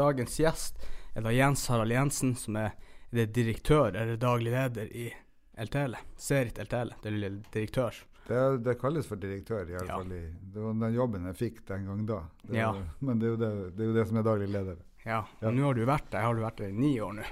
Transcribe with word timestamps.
Dagens 0.00 0.38
gjest 0.40 0.80
er 1.14 1.26
da 1.26 1.32
Jens 1.34 1.66
Harald 1.68 1.92
Jensen, 1.92 2.36
som 2.38 2.56
er, 2.56 2.76
er 3.10 3.22
det 3.22 3.32
direktør 3.36 3.92
eller 3.92 4.16
daglig 4.20 4.54
leder 4.54 4.92
i 4.96 5.10
LTL. 5.60 5.98
Serit 6.16 6.60
LTL, 6.62 6.94
det 7.02 7.12
er 7.12 7.36
direktør. 7.52 7.98
Det, 8.30 8.40
det, 8.62 8.76
kalles 8.78 9.08
for 9.10 9.18
direktør, 9.18 9.64
i 9.66 9.74
alle 9.74 9.88
ja. 9.88 9.96
fall. 9.98 10.12
I, 10.14 10.22
det 10.54 10.62
var 10.62 10.76
den 10.84 10.94
jobben 10.94 11.26
jeg 11.32 11.38
fikk 11.38 11.64
den 11.68 11.88
gang 11.88 12.04
da. 12.06 12.20
Det 12.44 12.60
ja. 12.60 12.68
var, 12.76 12.84
men 13.02 13.20
det 13.20 13.32
er, 13.32 13.40
det, 13.40 13.50
det 13.74 13.84
er, 13.84 13.88
jo 13.90 13.96
det, 13.96 14.04
som 14.06 14.20
er 14.20 14.26
daglig 14.28 14.48
leder. 14.52 14.78
Ja, 15.02 15.24
og 15.24 15.48
ja. 15.48 15.52
nå 15.56 15.66
har 15.66 15.78
du 15.78 15.82
vært 15.88 16.10
der. 16.12 16.26
Har 16.28 16.38
du 16.38 16.44
vært 16.44 16.60
der 16.62 16.70
i 16.70 16.76
ni 16.76 16.92
år 17.02 17.16
nå? 17.18 17.26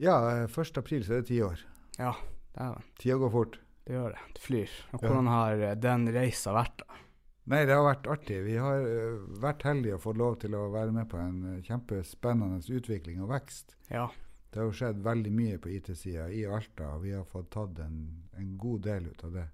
Ja, 0.00 0.16
1. 0.46 0.78
april 0.80 1.02
så 1.04 1.16
er 1.16 1.24
det 1.24 1.32
ti 1.32 1.40
år. 1.44 1.64
Ja, 1.98 2.14
det 2.54 2.62
er 2.68 2.78
det. 2.78 2.86
Tida 3.02 3.18
går 3.20 3.34
fort. 3.34 3.58
Det 3.84 3.96
gjør 3.96 4.14
det. 4.14 4.22
Det 4.36 4.44
flyr. 4.44 4.78
Og 4.94 5.04
hvordan 5.04 5.28
har 5.32 5.64
eh, 5.66 5.76
den 5.82 6.06
reisa 6.14 6.54
vært? 6.54 6.84
da? 6.84 7.00
Nei, 7.50 7.64
det 7.66 7.74
har 7.74 7.82
vært 7.82 8.06
artig. 8.06 8.36
Vi 8.46 8.54
har 8.62 8.84
uh, 8.86 9.22
vært 9.42 9.64
heldige 9.66 9.96
og 9.96 10.04
fått 10.04 10.18
lov 10.20 10.36
til 10.42 10.54
å 10.54 10.68
være 10.70 10.92
med 10.94 11.08
på 11.10 11.18
en 11.18 11.38
uh, 11.48 11.62
kjempespennende 11.66 12.60
utvikling 12.62 13.18
og 13.24 13.32
vekst. 13.32 13.74
Ja. 13.90 14.06
Det 14.50 14.60
har 14.60 14.66
jo 14.68 14.76
skjedd 14.78 14.98
veldig 15.02 15.32
mye 15.34 15.58
på 15.62 15.72
IT-sida 15.74 16.28
i 16.34 16.44
Alta, 16.46 16.92
og 16.94 17.02
vi 17.04 17.10
har 17.14 17.24
fått 17.26 17.50
tatt 17.54 17.78
en, 17.82 17.96
en 18.38 18.50
god 18.58 18.80
del 18.86 19.06
ut 19.10 19.24
av 19.26 19.30
det. 19.34 19.46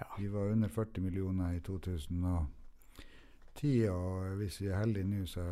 Ja. 0.00 0.06
Vi 0.18 0.28
var 0.30 0.50
under 0.54 0.68
40 0.70 1.00
millioner 1.02 1.54
i 1.54 1.60
2010, 1.66 3.88
og 3.90 4.36
hvis 4.38 4.60
vi 4.62 4.68
er 4.70 4.78
heldige 4.78 5.10
nå, 5.10 5.24
så 5.26 5.42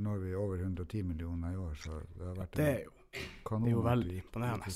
når 0.00 0.16
vi 0.24 0.34
over 0.36 0.58
110 0.60 1.02
millioner 1.08 1.52
i 1.52 1.56
år. 1.60 1.74
Så 1.80 1.90
det 2.16 2.26
har 2.28 2.36
vært 2.40 2.56
det 2.60 2.68
er 2.68 2.82
jo, 2.84 2.90
det 3.12 3.60
er 3.60 3.70
jo 3.72 3.80
veldig 3.84 4.16
imponerende. 4.20 4.68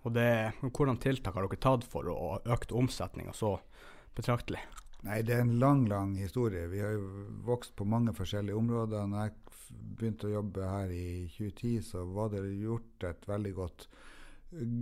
Og 0.00 0.10
det, 0.14 0.30
Hvordan 0.62 0.98
tiltak 1.02 1.34
har 1.36 1.42
dere 1.46 1.62
tatt 1.62 1.84
for 1.90 2.02
å 2.10 2.38
øke 2.42 2.74
omsetninga 2.78 3.32
så 3.36 3.60
betraktelig? 4.16 4.62
Nei, 5.06 5.22
Det 5.22 5.34
er 5.34 5.40
en 5.46 5.58
lang 5.58 5.86
lang 5.88 6.16
historie. 6.20 6.68
Vi 6.68 6.80
har 6.80 6.92
jo 6.92 7.06
vokst 7.46 7.76
på 7.76 7.84
mange 7.88 8.12
forskjellige 8.16 8.56
områder. 8.56 9.06
Når 9.08 9.26
jeg 9.26 9.32
begynte 9.96 10.28
å 10.28 10.36
jobbe 10.38 10.68
her 10.68 10.92
i 10.92 11.26
2010, 11.36 11.80
så 11.92 12.04
var 12.04 12.32
det 12.34 12.44
gjort 12.60 13.08
et 13.08 13.28
veldig 13.28 13.54
godt 13.56 13.88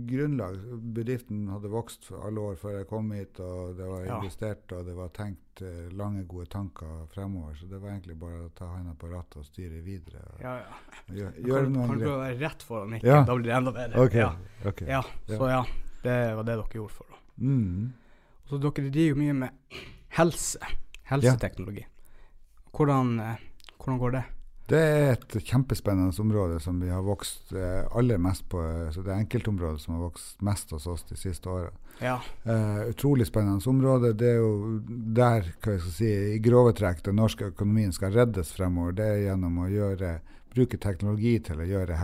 grunnlag. 0.09 0.57
Bedriften 0.81 1.47
hadde 1.53 1.69
vokst 1.69 2.09
alle 2.25 2.41
år 2.41 2.55
før 2.57 2.79
jeg 2.79 2.87
kom 2.89 3.11
hit, 3.13 3.39
og 3.43 3.75
det 3.77 3.89
var 3.89 4.07
investert 4.07 4.73
og 4.73 4.87
det 4.87 4.95
var 4.97 5.11
tenkt 5.13 5.61
uh, 5.61 5.85
lange, 5.93 6.23
gode 6.29 6.49
tanker 6.49 7.05
fremover. 7.13 7.53
Så 7.59 7.69
det 7.69 7.81
var 7.81 7.93
egentlig 7.93 8.17
bare 8.19 8.47
å 8.47 8.49
ta 8.57 8.71
hånda 8.71 8.95
på 8.99 9.11
rattet 9.11 9.43
og 9.43 9.45
styre 9.45 9.83
videre. 9.85 10.25
ja, 10.41 10.55
ja. 10.63 10.81
Gjør, 11.09 11.37
gjør 11.45 11.63
kan, 11.63 11.77
kan 11.91 12.01
du 12.01 12.09
være 12.09 12.33
rett 12.41 12.65
foran 12.65 12.97
ikke? 12.97 13.07
Ja. 13.07 13.21
Da 13.25 13.37
blir 13.37 13.49
det 13.49 13.55
enda 13.57 13.75
bedre. 13.77 14.03
Okay. 14.07 14.25
Ja. 14.25 14.33
Okay. 14.71 14.89
ja. 14.89 15.03
Så 15.29 15.53
ja, 15.53 15.63
det 16.03 16.17
var 16.39 16.49
det 16.49 16.57
dere 16.57 16.81
gjorde 16.81 16.97
for. 16.97 17.21
Mm. 17.37 17.93
Så 18.49 18.57
dere 18.61 18.89
driver 18.89 19.21
mye 19.21 19.37
med 19.45 19.79
helse. 20.19 20.59
Helseteknologi. 21.09 21.85
Hvordan, 22.75 23.19
eh, 23.19 23.47
hvordan 23.77 23.99
går 23.99 24.11
det? 24.11 24.23
Det 24.69 24.79
er 24.79 25.11
et 25.15 25.35
kjempespennende 25.49 26.13
område 26.21 26.59
som 26.61 26.77
vi 26.77 26.91
har 26.93 27.01
vokst 27.01 27.53
eh, 27.57 27.87
aller 27.97 28.19
mest 28.21 28.45
på. 28.51 28.61
Eh, 28.61 28.91
så 28.93 29.01
det 29.01 29.13
er 29.13 29.23
enkeltområdet 29.23 29.81
som 29.81 29.95
har 29.95 30.03
vokst 30.03 30.43
mest 30.45 30.75
hos 30.75 30.85
oss 30.87 31.05
de 31.09 31.17
siste 31.17 31.49
åra. 31.49 31.71
Ja. 31.99 32.19
Uh, 32.45 32.85
utrolig 32.93 33.25
spennende 33.27 33.65
område. 33.69 34.13
Det 34.13 34.29
er 34.29 34.37
jo 34.37 34.77
der 34.87 35.49
hva 35.59 35.73
jeg 35.73 35.81
skal 35.81 35.95
si, 35.97 36.11
i 36.35 36.37
grove 36.43 36.71
trekk 36.77 37.01
den 37.03 37.17
norske 37.19 37.49
økonomien 37.49 37.91
skal 37.91 38.13
reddes 38.13 38.53
fremover. 38.55 38.93
Det 38.95 39.07
er 39.09 39.25
gjennom 39.25 39.57
å 39.65 39.71
gjøre, 39.73 40.13
bruke 40.53 40.79
teknologi 40.79 41.33
til 41.49 41.59
å 41.59 41.67
gjøre 41.67 41.97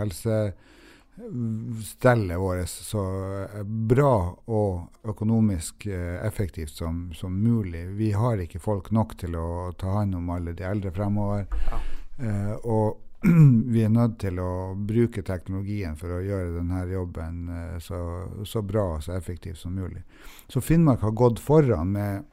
helsestellet 1.16 2.40
vårt 2.40 2.70
så 2.70 3.04
eh, 3.44 3.64
bra 3.64 4.36
og 4.46 5.08
økonomisk 5.08 5.86
eh, 5.86 6.26
effektivt 6.28 6.70
som, 6.70 7.14
som, 7.14 7.44
mulig. 7.44 7.86
Vi 7.88 8.12
har 8.12 8.38
ikke 8.38 8.60
folk 8.60 8.92
nok 8.92 9.18
til 9.18 9.36
å 9.36 9.72
ta 9.78 10.00
hånd 10.00 10.16
om 10.16 10.30
alle 10.30 10.54
de 10.54 10.68
eldre 10.68 10.92
fremover. 10.92 11.48
Ja. 11.72 11.80
Eh, 12.20 12.54
og 12.64 13.02
vi 13.74 13.84
er 13.84 13.90
nødt 13.90 14.20
til 14.22 14.40
å 14.40 14.76
bruke 14.76 15.24
teknologien 15.26 15.96
for 15.98 16.18
å 16.18 16.22
gjøre 16.22 16.60
denne 16.60 16.84
jobben 16.92 17.48
uh, 17.50 17.78
så, 17.82 17.98
så, 18.46 18.62
bra 18.62 18.84
og 18.98 19.04
så 19.04 19.16
effektiv 19.16 19.56
som 19.58 19.74
mulig. 19.74 20.04
Så 20.52 20.62
Finnmark 20.62 21.02
har 21.02 21.16
gått 21.16 21.42
foran 21.42 21.96
med 21.96 22.26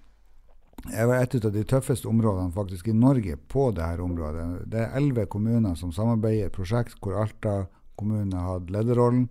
et 0.92 1.36
av 1.38 1.52
de 1.54 1.62
tøffeste 1.64 2.10
områdene 2.10 2.52
faktisk 2.52 2.90
i 2.90 2.96
Norge 2.96 3.38
på 3.48 3.70
dette 3.72 4.02
området. 4.02 4.66
Det 4.68 4.82
er 4.82 4.98
elleve 4.98 5.28
kommuner 5.30 5.78
som 5.78 5.94
samarbeider 5.94 6.42
i 6.42 6.48
et 6.50 6.56
prosjekt 6.56 6.98
hvor 7.00 7.22
Alta 7.22 7.54
kommune 8.02 8.42
har 8.42 8.58
hatt 8.58 8.74
lederrollen 8.74 9.30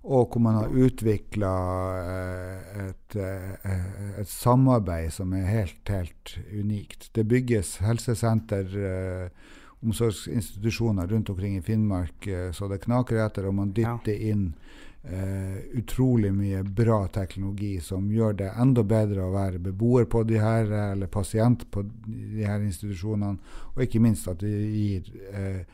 og 0.00 0.32
hvor 0.32 0.40
man 0.40 0.56
har 0.56 0.72
utvikla 0.72 1.52
eh, 2.00 2.84
et, 2.86 3.16
et, 3.20 4.28
samarbeid 4.28 5.12
som 5.12 5.34
er 5.36 5.44
helt, 5.44 5.82
helt 5.92 6.36
unikt. 6.56 7.10
Det 7.14 7.26
bygges 7.28 7.76
helsesenter 7.84 8.76
eh, 8.80 9.26
omsorgsinstitusjoner 9.84 11.06
rundt 11.06 11.30
omkring 11.30 11.58
i 11.58 11.64
Finnmark 11.64 12.26
eh, 12.26 12.48
så 12.52 12.68
det 12.68 12.80
knaker 12.86 13.20
etter, 13.26 13.48
og 13.48 13.58
man 13.60 13.74
dytter 13.76 14.16
inn 14.16 14.52
Uh, 15.00 15.56
utrolig 15.80 16.28
mye 16.36 16.58
bra 16.76 17.06
teknologi 17.08 17.78
som 17.80 18.10
gjør 18.12 18.34
det 18.36 18.50
enda 18.60 18.82
bedre 18.84 19.22
å 19.24 19.30
være 19.32 19.62
beboer 19.64 20.04
på 20.04 20.20
de 20.28 20.36
her, 20.36 20.68
eller 20.90 21.08
pasient 21.08 21.62
på 21.72 21.86
de 22.04 22.44
her 22.44 22.60
institusjonene, 22.60 23.40
og 23.72 23.80
ikke 23.80 24.02
minst 24.04 24.28
at 24.28 24.44
det 24.44 24.50
gir 24.52 25.08
eh, 25.32 25.64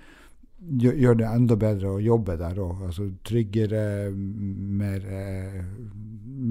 gjør 0.61 1.19
det 1.21 1.27
enda 1.29 1.57
bedre 1.61 1.97
å 1.97 2.03
jobbe 2.03 2.37
der 2.41 2.59
òg. 2.63 2.87
Altså 2.89 3.11
tryggere, 3.27 4.11
mer, 4.13 5.05
eh, 5.05 5.61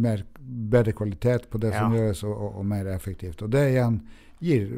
mer, 0.06 0.26
bedre 0.40 0.94
kvalitet 0.94 1.50
på 1.50 1.62
det 1.62 1.74
ja. 1.74 1.82
som 1.82 1.96
gjøres, 1.96 2.24
og, 2.28 2.46
og, 2.52 2.66
mer 2.70 2.88
effektivt. 2.94 3.42
Og 3.42 3.52
det 3.56 3.66
igjen 3.72 4.00
gir 4.44 4.70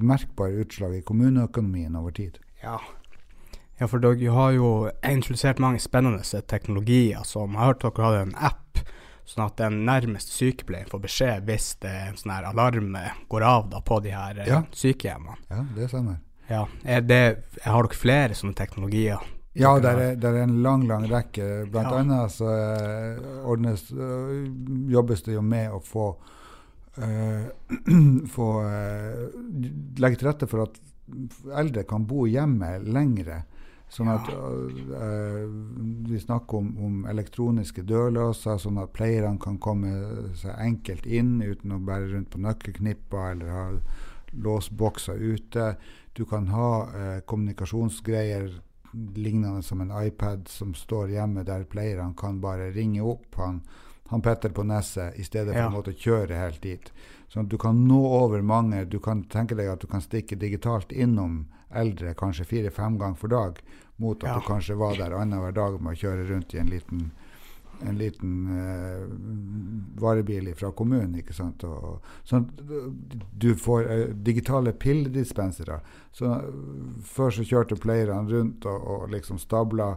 merkbare 0.00 0.64
utslag 0.64 0.98
i 0.98 1.04
kommuneøkonomien 1.06 1.96
over 1.96 2.14
tid. 2.16 2.40
Ja. 2.64 2.80
ja, 3.78 3.86
for 3.86 4.02
dere 4.02 4.34
har 4.34 4.52
jo 4.56 4.74
introdusert 5.04 5.62
mange 5.62 5.82
spennende 5.82 6.42
teknologier. 6.48 7.22
som 7.24 7.52
Jeg 7.52 7.60
har 7.60 7.74
hørt 7.74 7.84
dere 7.84 8.08
hadde 8.08 8.26
en 8.26 8.36
app, 8.50 8.84
sånn 9.24 9.46
at 9.46 9.56
den 9.60 9.84
nærmeste 9.86 10.34
sykepleieren 10.34 10.90
får 10.90 11.00
beskjed 11.06 11.46
hvis 11.48 11.70
det 11.80 11.88
er 11.88 12.10
en 12.10 12.18
sånn 12.20 12.34
her 12.34 12.50
alarm 12.50 12.96
går 13.32 13.46
av 13.48 13.70
da, 13.72 13.80
på 13.80 14.02
de 14.04 14.12
her 14.12 14.42
eh, 14.42 14.50
ja. 14.50 14.64
sykehjemmene. 14.74 15.38
Ja, 15.48 15.62
det 15.76 15.88
stemmer. 15.92 16.18
Ja, 16.48 16.66
det, 16.82 17.20
Har 17.64 17.86
dere 17.86 17.96
flere 17.98 18.36
sånne 18.36 18.56
teknologier? 18.58 19.22
Ja, 19.54 19.76
det 19.78 19.90
er, 19.94 20.16
er, 20.18 20.40
en 20.42 20.56
lang 20.64 20.82
lang 20.88 21.06
rekke. 21.06 21.64
Blant 21.70 21.92
ja. 21.92 21.98
annet 22.02 22.32
så 22.34 22.48
uh, 22.50 23.44
ordnes, 23.46 23.86
uh, 23.94 24.42
jobbes 24.90 25.22
det 25.22 25.36
jo 25.36 25.44
med 25.46 25.70
å 25.70 25.78
få 25.84 26.08
uh, 26.98 27.46
få 28.34 28.48
uh, 28.66 29.28
legge 30.02 30.18
til 30.18 30.30
rette 30.30 30.50
for 30.50 30.66
at 30.66 30.80
eldre 31.54 31.84
kan 31.86 32.06
bo 32.08 32.26
hjemme 32.26 32.80
lengre. 32.82 33.44
Sånn 33.94 34.10
at 34.10 34.26
uh, 34.26 35.44
Vi 36.08 36.18
snakker 36.18 36.58
om, 36.58 36.72
om, 36.82 36.96
elektroniske 37.06 37.84
dørlåser, 37.86 38.58
sånn 38.58 38.80
at 38.82 38.94
pleierne 38.96 39.38
kan 39.38 39.60
komme 39.62 40.32
seg 40.40 40.56
enkelt 40.58 41.06
inn 41.06 41.36
uten 41.44 41.76
å 41.76 41.82
bære 41.84 42.10
rundt 42.16 42.32
på 42.34 42.42
nøkkelknipper 42.42 43.36
eller 43.36 43.54
ha 43.54 43.68
låsbokser 44.34 45.20
ute. 45.20 45.76
Du 46.14 46.22
kan 46.30 46.46
ha 46.54 46.68
kommunikasjonsgreier 47.26 48.52
lignende 49.18 49.64
som 49.66 49.80
en 49.82 49.90
iPad 50.06 50.46
som 50.48 50.70
står 50.78 51.10
hjemme, 51.16 51.42
der 51.42 51.66
pleierne 51.66 52.14
kan 52.14 52.38
bare 52.40 52.70
ringe 52.70 53.02
opp. 53.02 53.34
Han 53.40 53.64
han 54.08 54.22
Petter 54.22 54.48
på 54.48 54.62
Nesset, 54.62 55.16
i 55.16 55.24
stedet 55.24 55.54
for 55.54 55.60
ja. 55.60 55.68
å 55.68 55.72
måtte 55.72 55.94
kjøre 55.96 56.36
helt 56.36 56.60
dit. 56.62 56.90
Sånn 57.32 57.46
at 57.46 57.50
du 57.50 57.56
kan 57.60 57.78
nå 57.88 58.00
over 58.18 58.44
mange. 58.44 58.84
Du 58.86 58.98
kan 59.02 59.24
tenke 59.32 59.56
deg 59.56 59.70
at 59.72 59.80
du 59.80 59.88
kan 59.90 60.04
stikke 60.04 60.36
digitalt 60.36 60.92
innom 60.92 61.46
eldre 61.74 62.12
kanskje 62.14 62.46
fire-fem 62.46 62.98
ganger 63.00 63.18
for 63.18 63.32
dag, 63.32 63.58
mot 63.96 64.20
at 64.22 64.28
ja. 64.28 64.34
du 64.36 64.46
kanskje 64.46 64.76
var 64.78 64.98
der 65.00 65.16
annenhver 65.16 65.56
dag 65.56 65.80
med 65.80 65.96
å 65.96 66.00
kjøre 66.04 66.28
rundt 66.28 66.54
i 66.54 66.60
en 66.60 66.70
liten 66.70 67.08
en 67.82 67.98
liten 67.98 68.34
uh, 68.48 69.04
varebil 70.00 70.50
fra 70.54 70.70
kommunen. 70.72 71.14
ikke 71.20 71.34
sant? 71.36 71.64
Og, 71.64 72.04
sånn 72.28 72.48
du 73.32 73.54
får 73.58 73.88
uh, 73.90 74.04
digitale 74.14 74.72
pilledispensere. 74.72 75.80
Så, 76.14 76.30
før 77.04 77.34
så 77.34 77.46
kjørte 77.46 77.80
pleierne 77.80 78.30
rundt 78.30 78.66
og, 78.70 78.90
og 78.96 79.08
liksom 79.14 79.40
stabla 79.42 79.96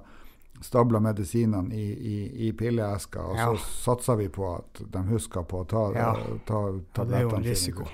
stabla 0.61 0.99
medisinene 0.99 1.75
i, 1.75 1.85
i, 1.85 2.47
i 2.47 2.51
pilleesker, 2.57 3.21
og 3.21 3.37
ja. 3.37 3.47
så 3.53 3.73
satsa 3.83 4.15
vi 4.17 4.25
på 4.33 4.47
at 4.55 4.81
de 4.93 5.03
huska 5.11 5.43
på 5.45 5.59
å 5.61 5.67
ta, 5.69 5.83
ja. 5.93 6.07
ta 6.49 6.61
tablettene 6.97 7.53
sine. 7.53 7.85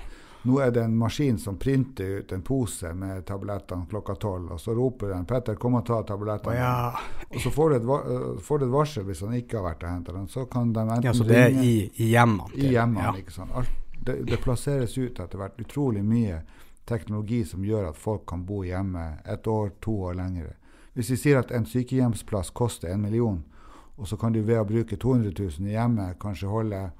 Nå 0.44 0.58
er 0.60 0.70
det 0.70 0.82
en 0.84 0.96
maskin 0.96 1.38
som 1.38 1.56
printer 1.56 2.04
ut 2.04 2.32
en 2.32 2.42
pose 2.44 2.90
med 2.94 3.22
tablettene 3.26 3.86
klokka 3.88 4.14
tolv, 4.20 4.50
og 4.52 4.60
så 4.60 4.74
roper 4.76 5.08
den 5.08 5.24
'Petter, 5.24 5.54
kom 5.54 5.74
og 5.74 5.86
ta 5.86 6.02
tablettene'. 6.02 6.56
Ja. 6.58 6.92
Og 7.30 7.40
så 7.40 7.50
får 7.50 7.70
du, 7.70 7.76
et, 7.76 8.42
får 8.44 8.58
du, 8.58 8.64
et, 8.66 8.72
varsel 8.72 9.06
hvis 9.08 9.20
han 9.24 9.32
ikke 9.34 9.56
har 9.56 9.64
vært 9.70 9.86
og 9.86 9.88
henta 9.88 10.12
dem. 10.12 10.26
Så 10.28 10.44
kan 10.44 10.72
de 10.72 10.80
enten 10.80 11.08
ja, 11.08 11.14
så 11.14 11.24
det 11.24 11.38
er 11.38 11.56
i, 11.64 11.90
i 11.96 12.10
hjemmene? 12.10 12.52
I 12.54 12.74
hjemmene, 12.74 13.14
ikke 13.22 13.32
sant. 13.32 13.56
Alt, 13.56 13.72
det, 14.04 14.18
det, 14.28 14.36
plasseres 14.44 14.98
ut 14.98 15.20
etter 15.20 15.40
hvert 15.40 15.60
utrolig 15.60 16.04
mye 16.04 16.42
teknologi 16.84 17.40
som 17.48 17.64
gjør 17.64 17.88
at 17.88 17.96
folk 17.96 18.26
kan 18.28 18.44
bo 18.44 18.60
hjemme 18.64 19.06
et 19.24 19.46
år, 19.48 19.72
to 19.80 19.96
år 20.10 20.20
lengre. 20.20 20.52
Hvis 20.92 21.10
vi 21.10 21.16
sier 21.16 21.40
at 21.40 21.56
en 21.56 21.64
sykehjemsplass 21.64 22.52
koster 22.52 22.92
en 22.92 23.00
million, 23.00 23.40
og 23.96 24.08
så 24.08 24.20
kan 24.20 24.32
du 24.34 24.42
ved 24.42 24.60
å 24.60 24.68
bruke 24.68 25.00
200 25.00 25.32
000 25.38 25.70
i 25.70 25.72
hjemmet 25.78 26.18
kanskje 26.20 26.52
holde 26.52 26.90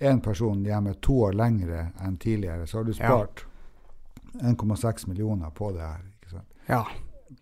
én 0.00 0.20
person 0.24 0.64
hjemme 0.64 0.94
to 1.04 1.18
år 1.26 1.36
lengre 1.36 1.90
enn 2.00 2.16
tidligere, 2.20 2.66
så 2.66 2.80
har 2.80 2.88
du 2.88 2.92
spart 2.96 3.44
ja. 3.44 4.52
1,6 4.52 5.08
millioner 5.08 5.50
på 5.50 5.72
det 5.76 5.84
her. 5.84 6.04
ikke 6.20 6.30
sant? 6.36 6.60
Ja. 6.68 6.84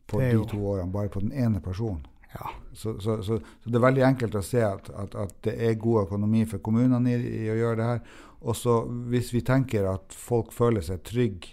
på 0.06 0.20
de 0.20 0.30
jo- 0.32 0.44
to 0.44 0.58
årene, 0.66 0.92
bare 0.92 1.08
på 1.08 1.20
den 1.20 1.32
ene 1.32 1.60
personen. 1.60 2.06
Ja. 2.34 2.50
Så, 2.72 2.98
så, 3.00 3.22
så, 3.22 3.38
så 3.38 3.70
det 3.70 3.76
er 3.78 3.84
veldig 3.86 4.02
enkelt 4.04 4.34
å 4.36 4.42
se 4.44 4.60
at, 4.64 4.90
at, 4.90 5.14
at 5.14 5.36
det 5.46 5.54
er 5.64 5.78
god 5.80 6.06
økonomi 6.06 6.44
for 6.46 6.60
kommunene 6.64 7.14
i, 7.14 7.30
i 7.44 7.50
å 7.50 7.56
gjøre 7.56 7.78
det 7.80 7.86
her. 7.88 8.02
Og 8.40 8.56
så 8.56 8.74
hvis 9.10 9.32
vi 9.34 9.40
tenker 9.42 9.88
at 9.90 10.14
folk 10.14 10.52
føler 10.54 10.84
seg 10.84 11.00
trygg, 11.08 11.48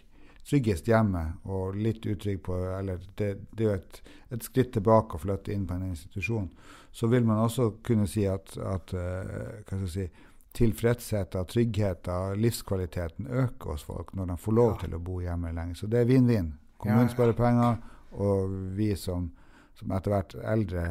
tryggest 0.45 0.87
hjemme 0.91 1.23
og 1.49 1.77
litt 1.79 2.05
utrygg 2.05 2.43
på 2.45 2.57
Eller 2.77 2.99
det, 3.17 3.31
det 3.55 3.63
er 3.65 3.71
jo 3.71 3.77
et, 3.79 4.01
et 4.35 4.43
skritt 4.45 4.75
tilbake 4.75 5.17
å 5.17 5.23
flytte 5.23 5.53
inn 5.55 5.65
på 5.65 5.73
en 5.77 5.87
institusjon. 5.89 6.51
Så 6.91 7.07
vil 7.11 7.25
man 7.25 7.41
også 7.47 7.71
kunne 7.83 8.05
si 8.07 8.27
at, 8.29 8.53
at 8.61 8.93
eh, 8.93 9.63
hva 9.65 9.79
skal 9.79 9.87
jeg 9.87 9.93
si, 9.95 10.05
tilfredsheten, 10.55 11.45
tryggheten, 11.51 12.39
livskvaliteten 12.41 13.27
øker 13.27 13.75
hos 13.75 13.83
folk 13.83 14.13
når 14.15 14.27
de 14.33 14.37
får 14.37 14.53
lov 14.57 14.71
Ja. 14.71 14.77
til 14.85 14.95
å 14.95 14.99
bo 14.99 15.19
hjemme 15.21 15.51
lenge. 15.53 15.75
Så 15.75 15.87
det 15.91 15.99
er 16.01 16.05
vinn-vinn. 16.09 16.53
Kommunen 16.77 17.07
Ja, 17.07 17.13
sparer 17.13 17.33
penger, 17.33 17.77
og 18.11 18.49
vi 18.75 18.95
som, 18.95 19.31
som 19.75 19.91
etter 19.91 20.11
hvert 20.11 20.35
eldre 20.43 20.85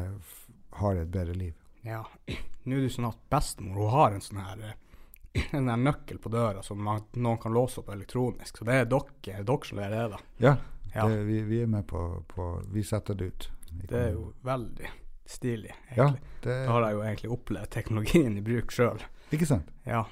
har 0.81 0.95
et 0.95 1.11
bedre 1.11 1.33
liv. 1.33 1.53
ja. 1.83 2.03
Nå 2.65 2.77
er 2.79 2.81
det 2.81 2.93
sånn 2.95 3.05
at 3.11 3.17
bestemor 3.29 3.75
hun 3.85 3.91
har 3.93 4.11
en 4.15 4.21
sånn 4.25 4.39
her 4.41 4.61
eh, 4.65 5.43
en 5.59 5.67
nøkkel 5.83 6.17
på 6.17 6.29
døra 6.33 6.63
som 6.65 6.79
man, 6.81 7.03
noen 7.13 7.37
kan 7.37 7.53
låse 7.53 7.79
opp 7.79 7.89
elektronisk. 7.93 8.57
Så 8.57 8.65
det 8.65 8.73
er 8.73 8.85
dere, 8.89 9.11
er 9.35 9.43
dere 9.45 9.65
som 9.69 9.77
leverer 9.81 10.09
det. 10.15 10.21
Ja, 10.39 10.55
Ja. 10.95 11.07
Det, 11.11 11.23
vi, 11.27 11.41
vi 11.43 11.57
er 11.61 11.67
med 11.67 11.85
på, 11.87 12.23
på 12.27 12.61
Vi 12.71 12.81
setter 12.83 13.13
det 13.19 13.25
ut. 13.25 13.49
Det 13.89 13.97
er 13.99 14.11
jo 14.13 14.29
veldig 14.47 14.87
stilig, 15.27 15.73
Ja, 15.97 16.05
det, 16.41 16.53
Da 16.65 16.71
har 16.71 16.81
jeg 16.85 16.93
jo 16.95 17.01
egentlig 17.03 17.31
opplevd 17.35 17.69
teknologien 17.73 18.37
i 18.37 18.41
bruk 18.41 18.71
sjøl. 18.71 19.01
Ikke 19.37 19.47
sant? 19.49 19.69
Ja. 19.85 20.03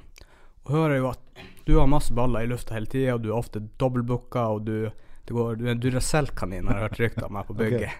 Og 0.65 0.71
hører 0.75 0.97
jo 1.01 1.09
at 1.09 1.19
du 1.65 1.77
har 1.79 1.87
masse 1.87 2.13
baller 2.15 2.43
i 2.43 2.49
lufta 2.51 2.75
hele 2.75 2.87
tida, 2.91 3.15
og 3.15 3.21
du 3.23 3.29
er 3.31 3.37
ofte 3.39 3.61
dobbeltbooka, 3.79 4.45
og 4.57 4.65
du, 4.67 4.89
går, 5.31 5.55
du 5.59 5.65
er 5.67 5.71
en 5.75 5.79
Duracell-kanin, 5.83 6.67
har 6.67 6.79
jeg 6.81 6.89
hørt 6.89 6.99
rykter 6.99 7.25
om 7.29 7.35
her 7.39 7.47
på 7.47 7.55
bygget. 7.61 7.91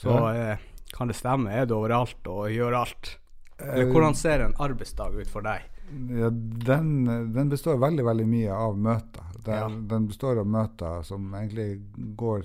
Så 0.00 0.12
Ja. 0.12 0.52
eh, 0.52 0.58
kan 0.92 1.08
det 1.08 1.16
stemme? 1.16 1.52
Er 1.52 1.66
du 1.66 1.74
overalt 1.76 2.26
og 2.28 2.48
gjør 2.50 2.76
alt? 2.82 3.16
Eller 3.60 3.84
Eh, 3.84 3.92
hvordan 3.92 4.14
ser 4.16 4.40
en 4.44 4.54
arbeidsdag 4.58 5.14
ut 5.20 5.28
for 5.28 5.42
deg? 5.44 5.62
Ja, 6.16 6.30
den, 6.30 7.04
den 7.34 7.48
består 7.50 7.76
veldig 7.82 8.04
veldig 8.06 8.26
mye 8.30 8.52
av 8.54 8.76
møter. 8.78 9.26
Den, 9.44 9.54
Ja. 9.54 9.68
den 9.68 10.06
består 10.08 10.38
av 10.40 10.46
møter 10.46 11.02
som 11.04 11.32
egentlig 11.34 11.80
går, 12.16 12.44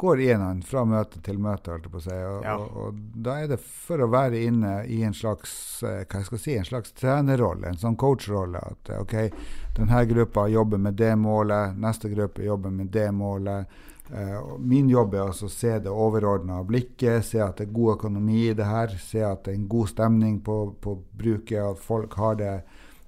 går 0.00 0.20
i 0.24 0.30
en 0.34 0.42
hånd, 0.46 0.64
fra 0.66 0.82
møte 0.88 1.20
til 1.26 1.38
møte, 1.42 1.70
holdt 1.74 1.86
jeg 1.88 1.92
på 1.92 2.00
å 2.00 2.04
si. 2.06 2.16
Og, 2.30 2.40
Ja. 2.46 2.54
og, 2.56 2.76
og 2.86 3.02
da 3.26 3.36
er 3.42 3.50
det 3.52 3.60
for 3.60 4.00
å 4.04 4.08
være 4.12 4.40
inne 4.46 4.72
i 4.88 5.02
en 5.06 5.14
slags 5.16 5.52
eh, 5.84 6.02
hva 6.08 6.20
jeg 6.22 6.28
skal 6.30 6.42
si, 6.46 6.56
en 6.58 6.68
slags 6.68 6.92
trenerrolle, 6.96 7.68
en 7.74 7.78
sånn 7.80 7.98
coachrolle. 8.00 8.58
At 8.72 8.90
eh, 8.94 9.00
OK, 9.04 9.14
denne 9.76 10.02
gruppa 10.10 10.48
jobber 10.50 10.82
med 10.88 10.98
det 11.00 11.12
målet, 11.20 11.76
neste 11.78 12.08
gruppe 12.12 12.42
jobber 12.48 12.70
med 12.74 12.90
det 12.96 13.06
målet. 13.12 13.78
Eh, 14.10 14.38
min 14.58 14.88
jobb 14.90 15.14
er 15.14 15.28
å 15.30 15.48
se 15.52 15.76
det 15.78 15.90
overordna 15.92 16.64
blikket, 16.66 17.22
se 17.28 17.38
at 17.44 17.60
det 17.60 17.68
er 17.68 17.74
god 17.76 17.92
økonomi 17.98 18.48
i 18.48 18.54
det 18.58 18.66
her, 18.66 18.96
se 18.98 19.22
at 19.22 19.44
det 19.44 19.52
er 19.54 19.60
en 19.60 19.68
god 19.70 19.92
stemning 19.92 20.40
på, 20.42 20.56
på 20.82 20.96
bruket, 21.12 21.60
at 21.62 21.78
folk 21.78 22.16
har 22.18 22.40
det, 22.40 22.54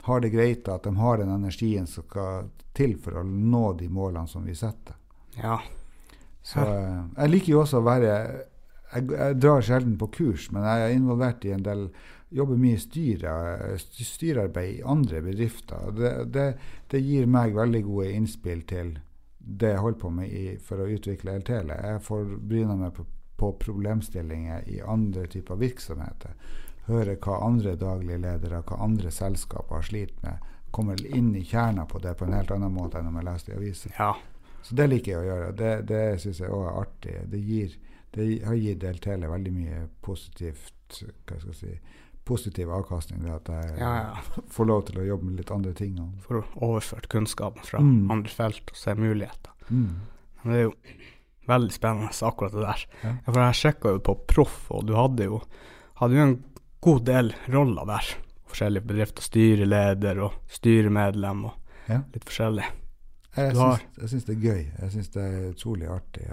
har 0.06 0.20
det 0.22 0.30
greit, 0.34 0.68
at 0.70 0.86
de 0.86 0.94
har 1.00 1.18
den 1.18 1.32
energien 1.34 1.88
som 1.90 2.06
skal 2.06 2.50
til 2.78 2.94
for 3.02 3.18
å 3.18 3.24
nå 3.26 3.72
de 3.80 3.88
målene 3.92 4.30
som 4.30 4.46
vi 4.46 4.54
setter. 4.54 4.94
Ja. 5.42 5.58
Så 6.42 6.62
eh, 6.62 7.04
Jeg 7.16 7.30
liker 7.30 7.52
jo 7.52 7.60
også 7.62 7.80
å 7.80 7.86
være 7.86 8.08
jeg, 8.92 9.06
jeg 9.08 9.38
drar 9.40 9.62
sjelden 9.64 9.94
på 10.00 10.10
kurs, 10.12 10.50
men 10.52 10.66
jeg 10.68 10.82
er 10.86 10.96
involvert 10.96 11.44
i 11.48 11.54
en 11.54 11.64
del 11.64 11.86
Jobber 12.32 12.56
mye 12.56 12.78
i 12.78 12.80
styre, 12.80 13.32
styrearbeid 13.76 14.78
i 14.78 14.84
andre 14.88 15.20
bedrifter. 15.20 15.90
Det, 15.92 16.12
det, 16.32 16.46
det 16.88 17.00
gir 17.04 17.26
meg 17.28 17.52
veldig 17.52 17.82
gode 17.84 18.06
innspill 18.16 18.62
til 18.70 18.94
det 19.36 19.74
jeg 19.74 19.82
holder 19.82 19.98
på 20.00 20.12
med 20.16 20.32
i, 20.32 20.44
for 20.56 20.80
å 20.80 20.88
utvikle 20.88 21.34
LTL. 21.42 21.74
Jeg 21.76 22.00
får 22.06 22.32
bryne 22.40 22.78
meg 22.80 22.94
på, 22.96 23.04
på 23.36 23.52
problemstillinger 23.60 24.64
i 24.72 24.80
andre 24.80 25.26
typer 25.28 25.60
virksomheter. 25.60 26.32
Høre 26.88 27.18
hva 27.20 27.36
andre 27.50 27.76
daglige 27.76 28.22
ledere, 28.24 28.62
hva 28.64 28.80
andre 28.86 29.12
selskaper 29.12 29.82
har 29.82 29.88
slitt 29.90 30.16
med. 30.24 30.48
Kommer 30.72 31.04
inn 31.04 31.34
i 31.36 31.44
kjerna 31.44 31.84
på 31.84 32.00
det 32.00 32.16
på 32.16 32.24
en 32.24 32.38
helt 32.38 32.54
annen 32.54 32.72
måte 32.72 32.96
enn 32.96 33.12
om 33.12 33.20
jeg 33.20 33.28
leste 33.28 33.52
i 33.52 33.58
aviser. 33.60 33.92
ja. 33.98 34.14
Så 34.62 34.74
det 34.78 34.86
liker 34.90 35.12
jeg 35.12 35.20
å 35.22 35.26
gjøre. 35.30 35.52
Det, 35.58 35.72
det 35.88 36.02
syns 36.22 36.38
jeg 36.40 36.50
òg 36.54 36.66
er 36.68 36.76
artig. 36.84 37.16
Det, 37.32 37.40
gir, 37.42 37.72
det 38.14 38.26
har 38.46 38.54
gitt 38.60 38.84
LTL 38.84 39.26
veldig 39.30 39.52
mye 39.56 39.80
positivt 40.06 41.02
hva 41.26 41.38
skal 41.40 41.50
jeg 41.52 41.56
si, 41.58 41.72
positiv 42.28 42.70
avkastning. 42.70 43.22
Det 43.24 43.32
at 43.34 43.48
jeg 43.50 43.78
Ja, 43.80 43.92
ja. 44.12 44.20
får 44.54 44.68
lov 44.68 44.84
til 44.90 45.00
å 45.02 45.06
jobbe 45.08 45.24
med 45.30 45.40
litt 45.40 45.50
andre 45.54 45.72
ting. 45.74 45.96
Får 46.26 46.42
overføre 46.62 47.08
kunnskapen 47.10 47.64
fra 47.66 47.80
Mm. 47.82 48.10
andre 48.10 48.30
felt 48.30 48.70
og 48.70 48.76
se 48.76 48.94
muligheter. 48.94 49.50
mm. 49.70 49.88
Men 50.44 50.52
det 50.52 50.58
er 50.60 50.64
jo 50.68 50.74
veldig 51.48 51.72
spennende, 51.74 52.10
akkurat 52.26 52.52
det 52.52 52.62
der. 52.66 52.84
Ja. 53.02 53.12
For 53.26 53.40
jeg 53.42 53.58
sjekka 53.60 53.92
jo 53.96 53.98
på 54.02 54.14
Proff, 54.26 54.70
og 54.70 54.86
du 54.86 54.94
hadde 54.98 55.24
jo, 55.28 55.40
hadde 56.00 56.14
jo 56.18 56.22
en 56.28 56.36
god 56.82 57.04
del 57.06 57.32
roller 57.50 57.86
der. 57.86 58.08
Forskjellige 58.52 58.86
bedrifter. 58.86 59.22
Styreleder 59.22 60.18
og 60.26 60.32
styremedlem 60.50 61.44
og 61.46 61.52
litt 62.14 62.24
forskjellig. 62.28 62.66
Jeg 63.36 63.54
jeg 63.56 64.08
syns 64.12 64.26
det 64.28 64.34
er 64.36 64.42
gøy. 64.42 64.62
Jeg 64.82 64.92
syns 64.92 65.08
det 65.14 65.22
er 65.22 65.48
utrolig 65.50 65.88
artig. 65.88 66.26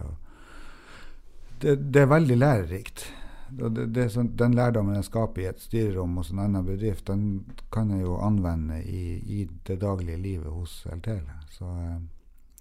Det, 1.61 1.75
det 1.93 2.01
er 2.01 2.11
veldig 2.11 2.37
lærerikt. 2.37 3.05
Det, 3.49 3.87
det 3.95 4.09
sånn, 4.13 4.33
den 4.37 4.53
lærdommen 4.57 4.97
jeg 4.97 5.07
skaper 5.07 5.41
i 5.41 5.47
et 5.49 5.61
styrerom 5.63 6.19
hos 6.19 6.29
en 6.31 6.41
annen 6.43 6.65
bedrift, 6.67 7.07
den 7.09 7.45
kan 7.73 7.89
jeg 7.89 8.03
jo 8.03 8.19
anvende 8.21 8.77
i, 8.83 9.17
i 9.25 9.47
det 9.65 9.79
daglige 9.81 10.19
livet 10.21 10.51
hos 10.53 10.83
LTL. 10.91 11.27
Så, 11.55 11.65
eh, 11.65 11.99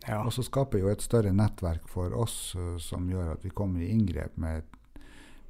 Ja. 0.09 0.23
Og 0.23 0.33
så 0.33 0.45
skaper 0.47 0.79
jo 0.79 0.89
et 0.89 1.03
større 1.03 1.33
nettverk 1.35 1.89
for 1.91 2.15
oss 2.17 2.55
eh, 2.57 2.77
som 2.81 3.11
gjør 3.11 3.33
at 3.35 3.45
vi 3.45 3.51
kommer 3.51 3.83
i 3.83 3.91
inngrep 3.93 4.39
med, 4.39 4.63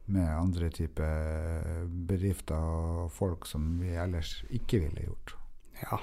med 0.07 0.29
andre 0.33 0.71
typer 0.75 1.85
bedrifter 2.09 2.57
og 2.57 3.13
folk 3.13 3.47
som 3.47 3.77
vi 3.79 3.93
ellers 3.95 4.41
ikke 4.51 4.81
ville 4.87 5.05
gjort. 5.11 5.37
ja. 5.83 6.01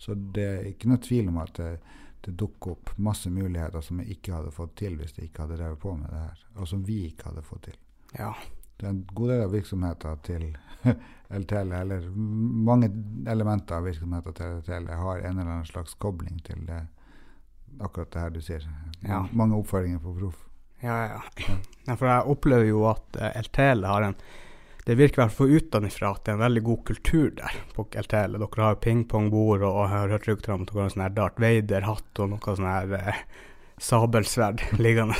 Så 0.00 0.14
det 0.14 0.44
er 0.44 0.64
ikke 0.68 0.88
noe 0.90 1.00
tvil 1.00 1.28
om 1.30 1.38
at 1.40 1.54
det, 1.56 1.78
det 2.24 2.34
dukker 2.40 2.74
opp 2.74 2.90
masse 2.96 3.30
muligheter 3.30 3.84
som 3.84 4.00
jeg 4.00 4.16
ikke 4.16 4.34
hadde 4.38 4.52
fått 4.54 4.76
til 4.80 4.96
hvis 4.98 5.16
jeg 5.18 5.28
ikke 5.28 5.44
hadde 5.44 5.58
drevet 5.60 5.80
på 5.82 5.94
med 5.98 6.08
det 6.10 6.20
her, 6.22 6.44
og 6.56 6.68
som 6.70 6.84
vi 6.86 7.04
ikke 7.10 7.30
hadde 7.30 7.46
fått 7.46 7.70
til. 7.70 7.80
ja. 8.18 8.34
Det 8.74 8.86
er 8.86 8.90
en 8.90 9.04
god 9.14 9.28
del 9.30 9.40
av 9.44 9.52
virksomheter 9.54 10.16
til 10.26 10.44
LTL, 11.40 11.72
eller 11.78 12.08
mange 12.68 12.88
elementer 13.30 13.78
av 13.78 13.86
virksomheter 13.86 14.34
til 14.34 14.56
LTL 14.58 14.88
har 14.90 15.20
en 15.20 15.38
eller 15.38 15.50
annen 15.52 15.68
slags 15.68 15.94
kobling 16.02 16.40
til 16.46 16.64
det, 16.66 16.80
akkurat 17.78 18.10
det 18.10 18.24
her 18.24 18.34
du 18.34 18.40
sier. 18.42 18.66
Ja. 19.06 19.20
Mange 19.30 19.60
oppføringer 19.60 20.02
på 20.02 20.16
proff. 20.18 20.42
Ja, 20.82 20.96
ja. 21.06 21.20
ja. 21.86 21.94
For 21.94 22.10
jeg 22.10 22.34
opplever 22.34 22.66
jo 22.66 22.82
at 22.90 23.20
uh, 23.20 23.30
LTL 23.44 23.86
har 23.86 24.08
en 24.08 24.18
Det 24.84 24.94
virker 25.00 25.22
i 25.22 25.24
hvert 25.24 25.36
fall 25.38 25.54
utenfra 25.56 26.10
at 26.12 26.24
det 26.26 26.32
er 26.32 26.36
en 26.36 26.42
veldig 26.44 26.62
god 26.66 26.80
kultur 26.90 27.30
der 27.38 27.54
på 27.72 27.86
LTL. 27.88 28.34
Dere 28.36 28.66
har 28.66 28.80
pingpongbord, 28.84 29.62
og 29.64 29.78
jeg 29.80 29.92
har 29.94 30.12
hørt 30.12 30.28
rykter 30.28 30.52
om 30.52 30.66
at 30.66 30.72
dere 30.72 30.82
har 30.82 30.90
en 30.90 30.94
sånn 30.94 31.14
Darth 31.16 31.40
Vader-hatt 31.40 32.20
og 32.20 32.32
noe 32.34 32.56
sånn 32.58 32.68
her 32.68 32.92
eh, 32.98 33.22
sabelsverd 33.80 34.66
liggende. 34.84 35.16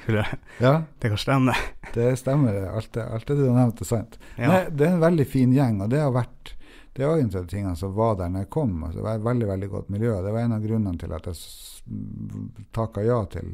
Skulle 0.00 0.22
Ja, 0.62 0.76
det 1.02 1.10
kan 1.10 1.18
stemme? 1.20 1.56
det 1.94 2.06
stemmer. 2.22 2.54
Alt 2.70 2.92
det, 2.94 3.02
alt 3.02 3.26
det 3.26 3.36
du 3.40 3.48
har 3.48 3.58
nevnt, 3.58 3.82
er 3.82 3.90
sant. 3.90 4.16
Ja. 4.38 4.46
Nei, 4.46 4.62
det 4.70 4.86
er 4.86 4.94
en 4.94 5.02
veldig 5.02 5.26
fin 5.28 5.52
gjeng, 5.52 5.82
og 5.82 5.90
det 5.92 6.00
har 6.04 6.14
vært 6.14 6.54
det 6.94 7.06
var 7.06 7.20
en 7.20 7.26
av 7.30 7.44
de 7.44 7.50
tingene 7.50 7.76
som 7.78 7.92
var 7.94 8.16
der 8.18 8.30
når 8.30 8.42
jeg 8.44 8.50
kom. 8.50 8.72
Altså, 8.84 8.98
det 8.98 9.04
var 9.06 9.18
et 9.18 9.24
veldig 9.24 9.46
veldig 9.48 9.68
godt 9.70 9.90
miljø. 9.94 10.14
Det 10.24 10.32
var 10.34 10.42
en 10.42 10.54
av 10.56 10.64
grunnene 10.64 10.98
til 10.98 11.12
at 11.14 11.28
jeg 11.30 12.64
takka 12.74 13.04
ja 13.06 13.18
til 13.30 13.52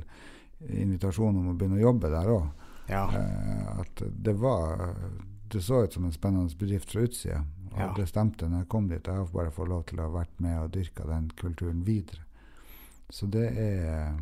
invitasjonen 0.73 1.43
om 1.43 1.51
å 1.53 1.57
begynne 1.59 1.77
å 1.81 1.85
jobbe 1.85 2.11
der 2.13 2.31
òg. 2.33 2.47
ja. 2.89 3.03
Eh, 3.13 3.81
at 3.83 4.03
det 4.25 4.35
var 4.41 4.81
Det 5.49 5.63
så 5.63 5.85
ut 5.85 5.93
som 5.93 6.05
en 6.05 6.13
spennende 6.13 6.51
bedrift 6.59 6.91
fra 6.93 7.01
utsida. 7.07 7.45
Og 7.73 7.79
Ja. 7.81 7.93
det 7.97 8.09
stemte 8.09 8.49
når 8.49 8.59
jeg 8.65 8.69
kom 8.69 8.89
dit. 8.89 9.05
Jeg 9.07 9.15
har 9.15 9.27
bare 9.27 9.51
fått 9.51 9.69
lov 9.69 9.85
til 9.87 9.99
å 9.99 10.03
ha 10.11 10.19
vært 10.25 10.41
med 10.41 10.59
og 10.63 10.71
dyrka 10.73 11.07
den 11.07 11.31
kulturen 11.37 11.85
videre. 11.85 12.21
Så 13.11 13.29
det 13.31 13.53
er 13.57 14.17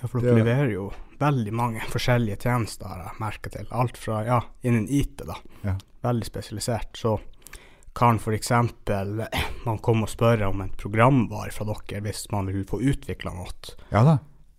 Ja, 0.00 0.06
for 0.08 0.20
dere 0.20 0.34
Det- 0.34 0.44
leverer 0.44 0.72
jo 0.72 0.92
veldig 1.20 1.52
mange 1.52 1.80
forskjellige 1.80 2.38
tjenester, 2.40 2.86
har 2.88 3.04
jeg 3.04 3.20
merka 3.20 3.50
til. 3.50 3.66
Alt 3.70 3.96
fra 3.98 4.24
ja, 4.24 4.40
innen 4.62 4.86
IT, 4.88 5.18
da. 5.26 5.34
Ja. 5.62 5.76
Veldig 6.02 6.24
spesialisert. 6.24 6.92
Så 6.96 7.20
kan 7.94 8.16
f.eks. 8.18 8.50
man 9.66 9.78
komme 9.78 10.02
og 10.02 10.08
spørre 10.08 10.48
om 10.48 10.60
en 10.62 10.70
programvare 10.70 11.52
fra 11.52 11.64
dere 11.64 12.00
hvis 12.02 12.26
man 12.32 12.46
vil 12.46 12.64
få 12.64 12.80
utvikla 12.80 13.34
noe. 13.34 13.52
Ja 13.92 14.02
da, 14.04 14.18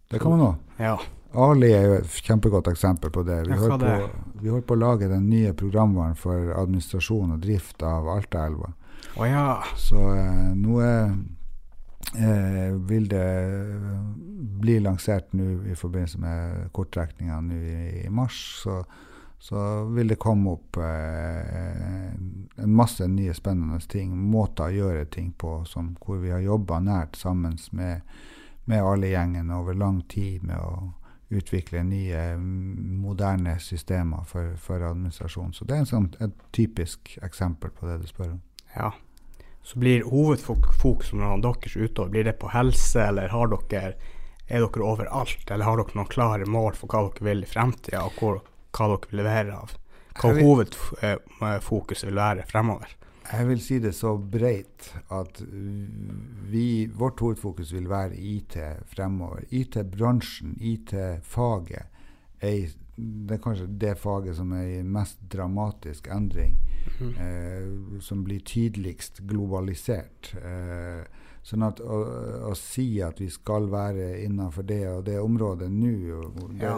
det 0.09 0.21
kan 0.21 0.31
man 0.37 0.39
òg. 0.39 0.57
Ja. 0.79 0.97
Ali 1.35 1.71
er 1.73 1.85
jo 1.85 1.95
et 1.99 2.17
kjempegodt 2.23 2.67
eksempel 2.71 3.11
på 3.11 3.23
det. 3.27 3.41
Vi, 3.49 3.57
holdt 3.59 3.83
på, 3.83 3.95
vi 4.41 4.51
holdt 4.53 4.67
på 4.69 4.75
å 4.77 4.81
lage 4.81 5.09
den 5.11 5.29
nye 5.29 5.53
programvaren 5.57 6.15
for 6.19 6.53
administrasjon 6.55 7.35
og 7.35 7.41
drift 7.43 7.83
av 7.83 8.07
Altaelva. 8.11 8.71
Oh, 9.15 9.25
ja. 9.27 9.63
Så 9.79 9.99
eh, 10.15 10.53
nå 10.55 10.79
eh, 10.83 12.71
vil 12.87 13.09
det 13.11 13.27
bli 14.61 14.79
lansert 14.79 15.33
nå 15.35 15.43
i 15.71 15.75
forbindelse 15.75 16.19
med 16.23 16.71
kortrekninga 16.75 17.41
nå 17.43 17.59
i, 17.59 17.77
i 18.05 18.09
mars. 18.09 18.39
Så, 18.63 18.79
så 19.39 19.85
vil 19.91 20.11
det 20.11 20.19
komme 20.21 20.55
opp 20.55 20.79
eh, 20.79 22.11
en 22.63 22.75
masse 22.75 23.07
nye 23.11 23.33
spennende 23.35 23.79
ting, 23.91 24.15
måter 24.15 24.69
å 24.69 24.77
gjøre 24.79 25.05
ting 25.11 25.31
på, 25.37 25.63
som, 25.67 25.95
hvor 25.99 26.23
vi 26.23 26.31
har 26.33 26.43
jobba 26.43 26.79
nært 26.83 27.19
sammen 27.19 27.59
med, 27.71 28.01
med 28.65 28.83
alle 28.83 29.11
gjengen 29.11 29.51
over 29.51 29.73
lang 29.77 30.01
tid 30.11 30.43
med 30.43 30.59
å 30.59 30.93
utvikle 31.29 31.83
nye, 31.83 32.37
moderne 32.37 33.57
systemer 33.59 34.25
for, 34.29 34.53
for 34.61 34.83
administrasjon. 34.85 35.53
Så 35.53 35.65
det 35.65 35.75
er 35.75 35.83
en 35.83 35.89
sånn, 35.89 36.09
et 36.21 36.35
typisk 36.55 37.15
eksempel 37.25 37.73
på 37.73 37.89
det 37.89 37.99
du 38.03 38.09
spør 38.09 38.35
om. 38.35 38.41
Ja. 38.75 38.91
Så 39.65 39.79
blir 39.81 40.05
hovedfokus 40.05 41.13
når 41.17 41.41
deres 41.41 41.75
utover, 41.75 42.11
blir 42.13 42.27
det 42.27 42.37
på 42.41 42.51
helse, 42.53 43.07
eller 43.07 43.33
har 43.33 43.49
dere, 43.49 43.95
er 44.45 44.61
dere 44.61 44.85
overalt? 44.85 45.47
Eller 45.49 45.65
har 45.65 45.81
dere 45.81 45.97
noen 45.97 46.11
klare 46.11 46.45
mål 46.45 46.77
for 46.77 46.91
hva 46.91 47.07
dere 47.07 47.25
vil 47.31 47.41
i 47.47 47.49
fremtida, 47.49 48.03
og 48.05 48.19
hvor, 48.19 48.43
hva 48.77 48.91
dere 48.93 49.09
vil 49.09 49.21
levere 49.23 49.57
av? 49.57 49.73
Hva 50.15 50.31
hovedfokuset 50.37 52.07
vil 52.07 52.21
være 52.21 52.45
fremover? 52.51 52.93
Jeg 53.31 53.47
vil 53.47 53.61
si 53.61 53.79
det 53.81 53.95
så 53.97 54.13
breit 54.17 54.91
at 55.13 55.41
vi, 56.51 56.85
vårt 56.93 57.19
hovedfokus 57.19 57.73
vil 57.73 57.89
være 57.89 58.15
IT 58.15 58.57
fremover. 58.91 59.47
IT-bransjen, 59.49 60.55
IT-faget, 60.61 61.89
det 62.41 63.35
er 63.35 63.41
kanskje 63.43 63.67
det 63.81 63.97
faget 63.99 64.37
som 64.37 64.53
er 64.55 64.67
i 64.77 64.83
mest 64.83 65.19
dramatisk 65.31 66.07
endring. 66.13 66.55
Mm. 66.99 67.13
Eh, 67.17 67.99
som 67.99 68.23
blir 68.23 68.39
tydeligst 68.45 69.23
globalisert. 69.27 70.35
Eh, 70.37 71.03
Sånn 71.45 71.61
at 71.61 71.77
å, 71.77 71.97
å, 72.49 72.53
si 72.57 72.87
at 73.05 73.19
vi 73.21 73.27
skal 73.29 73.67
være 73.69 74.07
innenfor 74.23 74.65
det 74.65 74.79
og 74.89 75.03
det 75.05 75.19
området 75.21 75.67
nå 75.69 75.91
ja. 76.57 76.71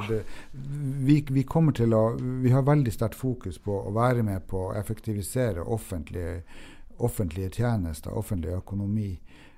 vi, 0.52 1.22
vi, 1.24 1.44
kommer 1.48 1.72
til 1.72 1.96
å 1.96 2.02
Vi 2.20 2.52
har 2.52 2.66
veldig 2.68 2.92
sterkt 2.92 3.16
fokus 3.16 3.62
på 3.64 3.78
å 3.80 3.94
være 3.96 4.26
med 4.28 4.44
på 4.52 4.66
å 4.66 4.74
effektivisere 4.76 5.64
offentlige, 5.64 6.42
offentlige 7.00 7.54
tjenester, 7.62 8.12
offentlig 8.12 8.58
økonomi. 8.58 9.14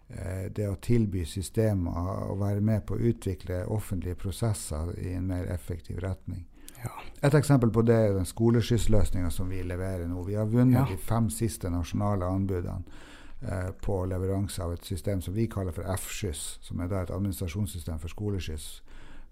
Eh, 0.10 0.46
det 0.54 0.70
å 0.70 0.78
tilby 0.78 1.26
systemer 1.26 2.30
og 2.30 2.40
være 2.44 2.62
med 2.62 2.86
på 2.86 2.94
å 2.94 3.04
utvikle 3.10 3.64
offentlige 3.66 4.22
prosesser 4.28 4.94
i 5.02 5.16
en 5.18 5.26
mer 5.30 5.50
effektiv 5.50 6.06
retning. 6.06 6.46
Ja. 6.84 6.94
Et 7.26 7.34
eksempel 7.34 7.74
på 7.74 7.82
det 7.82 7.98
er 7.98 8.14
den 8.14 8.30
skoleskyss-løsninga 8.30 9.34
som 9.34 9.50
vi 9.50 9.66
leverer 9.66 10.06
nå. 10.08 10.22
Vi 10.30 10.38
har 10.38 10.46
vunnet 10.50 10.84
ja. 10.84 10.88
de 10.90 11.02
fem 11.02 11.34
siste 11.34 11.74
nasjonale 11.74 12.30
anbudene. 12.30 13.06
Eh, 13.42 13.72
på 13.82 14.06
leveranse 14.06 14.64
av 14.64 14.74
et 14.74 14.86
system 14.86 15.22
som 15.22 15.34
vi 15.34 15.46
kaller 15.48 15.72
for 15.72 15.88
F-skyss, 15.94 16.58
som 16.60 16.82
er 16.84 16.92
et 16.92 17.12
administrasjonssystem 17.16 18.00
for 18.02 18.12
skoleskyss 18.12 18.66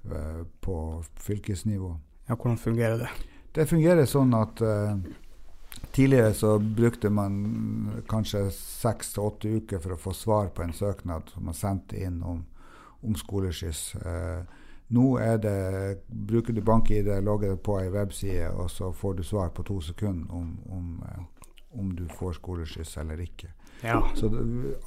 eh, 0.07 0.45
på 0.63 0.75
fylkesnivå. 1.19 1.89
Ja, 2.29 2.35
Hvordan 2.35 2.57
fungerer 2.57 3.01
det? 3.01 3.09
Det 3.51 3.65
fungerer 3.67 4.07
sånn 4.07 4.31
at 4.37 4.61
uh, 4.61 4.95
tidligere 5.95 6.31
så 6.35 6.53
brukte 6.59 7.09
man 7.09 7.35
kanskje 8.07 8.45
seks 8.53 9.11
til 9.15 9.27
åtte 9.27 9.51
uker 9.59 9.83
for 9.83 9.95
å 9.95 9.99
få 9.99 10.13
svar 10.15 10.51
på 10.55 10.63
en 10.63 10.75
søknad 10.75 11.31
som 11.33 11.47
man 11.47 11.57
sendte 11.57 11.99
inn 11.99 12.21
om, 12.23 12.43
om 13.01 13.15
skoleskyss. 13.17 13.83
Uh, 14.03 14.43
nå 14.93 15.07
det, 15.43 15.57
bruker 16.07 16.53
du 16.53 16.61
bank-ID, 16.61 17.09
logger 17.25 17.55
det 17.55 17.63
på 17.65 17.79
ei 17.81 17.89
webside, 17.91 18.51
og 18.53 18.71
så 18.71 18.91
får 18.93 19.19
du 19.19 19.23
svar 19.23 19.49
på 19.55 19.67
to 19.67 19.81
sekunder 19.81 20.31
om, 20.35 20.53
om, 20.69 20.91
om 21.71 21.95
du 21.95 22.05
får 22.19 22.37
skoleskyss 22.39 22.97
eller 23.03 23.25
ikke. 23.25 23.51
Ja. 23.83 24.01
Så 24.15 24.31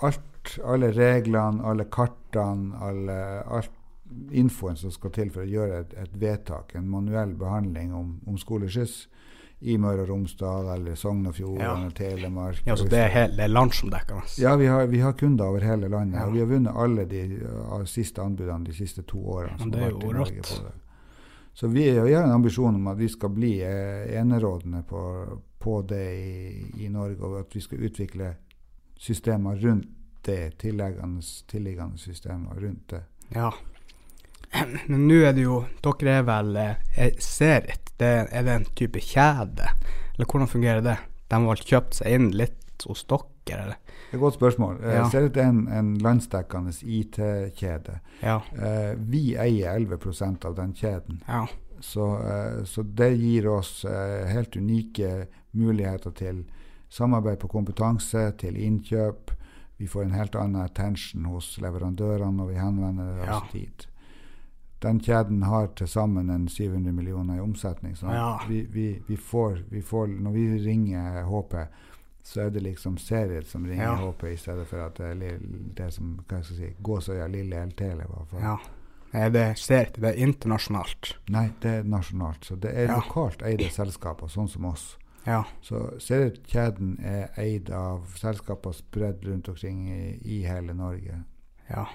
alt, 0.07 0.57
alle 0.65 0.91
reglene, 0.93 1.65
alle 1.67 1.87
kartene, 1.93 2.75
alle, 2.81 3.21
alt 3.47 3.77
infoen 4.35 4.77
som 4.77 4.91
skal 4.91 5.13
til 5.15 5.31
for 5.31 5.45
å 5.45 5.51
gjøre 5.51 5.85
et, 5.85 5.97
et 6.03 6.15
vedtak, 6.19 6.75
en 6.75 6.89
manuell 6.91 7.37
behandling 7.39 7.95
om, 7.95 8.17
om 8.27 8.39
skoleskyss 8.39 9.05
i 9.61 9.77
Møre 9.79 10.07
og 10.07 10.09
Romsdal 10.09 10.71
eller 10.75 10.97
Sogn 10.97 11.27
og 11.29 11.35
Fjordane, 11.37 11.91
ja. 11.91 11.95
Telemark 11.97 12.63
Ja, 12.65 12.77
Så 12.81 12.87
det 12.89 12.99
er, 12.99 13.11
hele, 13.13 13.37
det 13.37 13.45
er 13.45 13.53
landsomdekkende? 13.53 14.29
Ja, 14.41 14.55
vi 14.57 14.71
har, 14.73 14.87
vi 14.89 15.03
har, 15.05 15.13
kunder 15.13 15.53
over 15.53 15.65
hele 15.65 15.89
landet. 15.89 16.17
Ja. 16.17 16.27
Og 16.27 16.35
vi 16.35 16.41
har 16.41 16.49
vunnet 16.49 16.77
alle 16.77 17.05
de 17.11 17.25
uh, 17.45 17.83
siste 17.85 18.25
anbudene 18.25 18.65
de 18.65 18.77
siste 18.77 19.05
to 19.05 19.21
årene. 19.21 19.59
Ja, 19.61 19.69
det 19.75 19.83
er 19.85 19.93
jo 19.93 20.15
rått. 20.17 20.55
Så 21.53 21.69
vi, 21.69 21.91
vi, 21.91 22.15
har 22.15 22.25
en 22.25 22.39
ambisjon 22.39 22.79
om 22.79 22.87
at 22.89 22.97
vi 22.99 23.09
skal 23.11 23.33
bli 23.35 23.59
eh, 23.67 24.07
enerådende 24.17 24.85
på, 24.89 25.03
på 25.59 25.81
det 25.83 26.07
i, 26.15 26.85
i, 26.87 26.89
Norge, 26.89 27.19
og 27.27 27.41
at 27.43 27.57
vi 27.57 27.61
skal 27.61 27.83
utvikle 27.85 28.31
systemer 29.01 29.57
rundt 29.57 29.89
det, 30.23 30.59
tilliggende, 30.59 31.23
tilliggende 31.49 31.99
systemer 31.99 32.61
rundt 32.61 32.91
det. 32.91 33.03
Ja. 33.29 33.53
Men 34.87 35.07
nå 35.09 35.21
er 35.25 35.33
det 35.37 35.45
jo 35.47 35.61
Dere 35.85 36.17
er 36.19 36.27
vel 36.27 36.57
eh, 36.59 37.13
Serit? 37.23 37.93
Det, 38.01 38.11
er 38.33 38.45
det 38.45 38.57
en 38.57 38.67
type 38.77 39.01
kjede? 39.05 39.69
Eller 40.15 40.27
hvordan 40.27 40.51
fungerer 40.51 40.85
det? 40.85 40.97
De 41.31 41.39
har 41.39 41.47
vel 41.47 41.65
kjøpt 41.73 42.01
seg 42.01 42.17
inn 42.17 42.31
litt 42.37 42.85
hos 42.89 43.05
dere, 43.09 43.63
eller? 43.65 43.81
Det 44.11 44.17
er 44.17 44.19
et 44.19 44.23
godt 44.25 44.37
spørsmål. 44.37 44.79
Eh, 44.83 44.95
ja. 44.99 45.09
Serit 45.13 45.37
er 45.39 45.49
en, 45.53 45.65
en 45.73 45.91
landsdekkende 46.03 46.73
IT-kjede. 46.83 47.99
Ja. 48.25 48.41
Eh, 48.57 48.95
vi 48.99 49.25
eier 49.39 49.77
11% 49.79 50.49
av 50.49 50.57
den 50.59 50.73
kjeden. 50.77 51.23
Ja. 51.29 51.45
Så, 51.81 52.05
så, 52.69 52.83
det 52.85 53.15
gir 53.17 53.47
oss 53.49 53.87
helt 53.89 54.57
unike 54.61 55.31
muligheter 55.57 56.13
til 56.13 56.43
samarbeid 56.91 57.39
på 57.39 57.49
kompetanse, 57.49 58.33
til 58.39 58.57
innkjøp. 58.57 59.31
Vi 59.81 59.89
får 59.89 60.05
en 60.05 60.19
helt 60.19 60.35
annen 60.37 60.63
attention 60.63 61.25
hos 61.31 61.55
leverandørene 61.63 62.37
når 62.37 62.51
vi 62.51 62.59
henvender 62.61 63.23
oss 63.23 63.31
ja. 63.31 63.41
dit. 63.53 63.87
Den 64.81 65.01
kjeden 65.01 65.43
har 65.45 65.71
til 65.77 65.89
sammen 65.89 66.31
en 66.33 66.49
700 66.49 66.93
millioner 66.93 67.37
i 67.37 67.41
omsetning. 67.41 67.97
Så 67.97 68.07
ja. 68.07 68.41
vi, 68.49 68.63
vi, 68.73 69.03
vi, 69.07 69.17
får, 69.17 69.59
vi, 69.69 69.83
får, 69.83 70.07
Når 70.07 70.31
vi 70.33 70.45
ringer 70.65 71.23
HP, 71.29 71.57
så 72.23 72.41
er 72.41 72.51
det 72.51 72.63
liksom 72.65 72.97
serier 72.99 73.43
som 73.43 73.67
ringer 73.67 73.85
ja. 73.85 73.97
HP, 73.97 74.25
i 74.33 74.37
stedet 74.37 74.67
for 74.69 74.85
at 74.85 74.97
det 74.97 75.39
det 75.77 75.91
som 75.93 76.15
hva 76.29 76.41
skal 76.43 76.57
jeg 76.57 76.73
si, 76.73 76.83
Gåsøya 76.83 77.27
Lille 77.29 77.65
LT. 77.67 77.91
Ja. 78.41 78.57
Er 79.13 79.31
det 79.31 79.47
seriet? 79.59 80.01
Det 80.01 80.15
er 80.15 80.25
internasjonalt? 80.25 81.15
Nei, 81.29 81.51
det 81.61 81.77
er 81.81 81.85
nasjonalt. 81.85 82.45
Så 82.45 82.57
det 82.57 82.73
er 82.73 82.93
lokalt 82.95 83.43
eide 83.43 83.69
selskaper, 83.73 84.33
sånn 84.33 84.49
som 84.49 84.69
oss. 84.71 84.95
Ja. 85.25 85.45
Så 85.63 85.83
seriekjeden 86.01 86.97
er 87.05 87.35
eid 87.41 87.71
av 87.75 88.07
selskaper 88.17 88.73
spredt 88.77 89.25
rundt 89.27 89.49
omkring 89.53 89.89
i, 89.93 90.05
i, 90.25 90.43
hele 90.47 90.75
Norge. 90.75 91.23
Ja. 91.69 91.87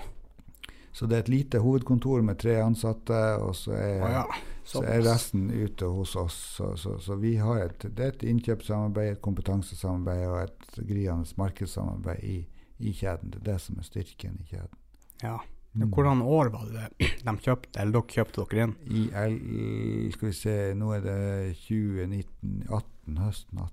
Så 0.96 1.10
det 1.12 1.18
er 1.18 1.26
et 1.26 1.32
lite 1.34 1.60
hovedkontor 1.60 2.22
med 2.24 2.40
tre 2.40 2.56
ansatte, 2.64 3.18
og 3.42 3.56
så 3.60 3.74
er, 3.76 3.98
oh, 4.00 4.12
ja. 4.14 4.22
så 4.64 4.84
er 4.88 5.04
resten 5.04 5.50
ute 5.52 5.90
hos 5.92 6.16
oss. 6.16 6.38
Så, 6.56 6.70
så, 6.80 6.96
så, 7.04 7.18
vi 7.20 7.36
har 7.42 7.66
et, 7.66 7.88
det 7.98 8.06
er 8.06 8.14
et 8.14 8.24
innkjøpssamarbeid, 8.32 9.18
et 9.18 9.26
kompetansesamarbeid 9.26 10.28
og 10.30 10.40
et 10.46 10.80
gryende 10.86 11.36
markedssamarbeid 11.42 12.24
i, 12.24 12.38
i, 12.80 12.94
kjeden. 12.94 13.34
Det 13.34 13.44
er 13.44 13.52
det 13.52 13.60
som 13.66 13.82
er 13.82 13.90
styrken 13.90 14.40
i 14.40 14.50
kjeden. 14.54 14.82
Ja. 15.24 15.36
Mm. 15.76 15.90
Hvordan 15.92 16.22
år 16.22 16.54
var 16.54 16.68
det 16.72 17.10
de 17.26 17.32
kjøpte, 17.44 17.82
eller 17.82 17.98
dere 17.98 18.16
kjøpte 18.16 18.46
dere 18.48 18.68
inn? 18.70 18.76
I, 18.88 20.12
skal 20.16 20.30
vi 20.30 20.36
se, 20.38 20.58
nå 20.80 20.94
er 20.96 21.02
det 21.04 21.18
2019, 21.66 22.62
18, 22.70 22.95
høsten 23.22 23.62
18. 23.62 23.72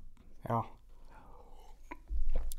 Ja. 0.48 0.62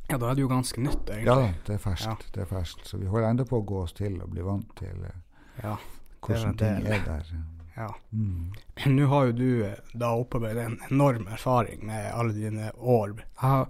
ja, 0.10 0.18
da 0.18 0.30
er 0.30 0.38
det 0.38 0.44
jo 0.44 0.51
ganske 0.51 0.82
nytt, 0.82 1.10
egentlig. 1.10 1.27
Ja, 1.27 1.65
det 1.68 1.75
er 1.75 1.82
ferskt. 1.84 2.08
Ja. 2.08 2.32
Det 2.36 2.46
er 2.46 2.50
ferskt. 2.50 2.86
Så 2.88 3.00
vi 3.01 3.10
holder 3.12 3.30
enda 3.30 3.46
på 3.48 3.60
å 3.60 3.65
gå 3.68 3.82
oss 3.84 3.96
til 3.98 4.20
og 4.24 4.32
bli 4.34 4.46
vant 4.46 4.70
til 4.80 5.03
eh, 5.10 5.20
ja, 5.63 5.75
hvordan 6.24 6.56
ting 6.60 6.88
er 6.88 7.03
der. 7.08 7.34
Ja. 7.75 7.89
Mm. 8.12 8.53
Nå 8.96 9.10
har 9.12 9.30
jo 9.30 9.36
du 9.38 9.50
eh, 9.68 9.92
da 9.94 10.13
opparbeidet 10.15 10.65
en 10.70 10.80
enorm 10.89 11.27
erfaring 11.27 11.86
med 11.89 12.12
alle 12.13 12.34
dine 12.38 12.72
år. 12.77 13.18
Har, 13.44 13.68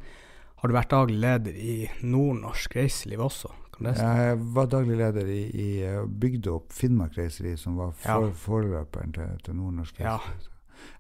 har 0.61 0.71
du 0.71 0.77
vært 0.77 0.93
daglig 0.93 1.19
leder 1.23 1.59
i 1.59 1.75
Nordnorsk 2.03 2.79
Reiseliv 2.79 3.25
også? 3.27 3.51
Jeg 3.83 4.37
var 4.55 4.67
daglig 4.69 4.97
leder 4.97 5.27
i, 5.27 5.41
i 5.49 5.69
eh, 5.83 6.03
bygde 6.05 6.51
opp 6.53 6.73
Finnmark 6.73 7.17
Reiseri, 7.17 7.55
som 7.57 7.75
var 7.79 7.91
for, 7.97 8.29
ja. 8.29 8.33
forløperen 8.45 9.15
til, 9.15 9.37
til 9.43 9.57
Nordnorsk 9.57 9.99
ja. 9.99 10.19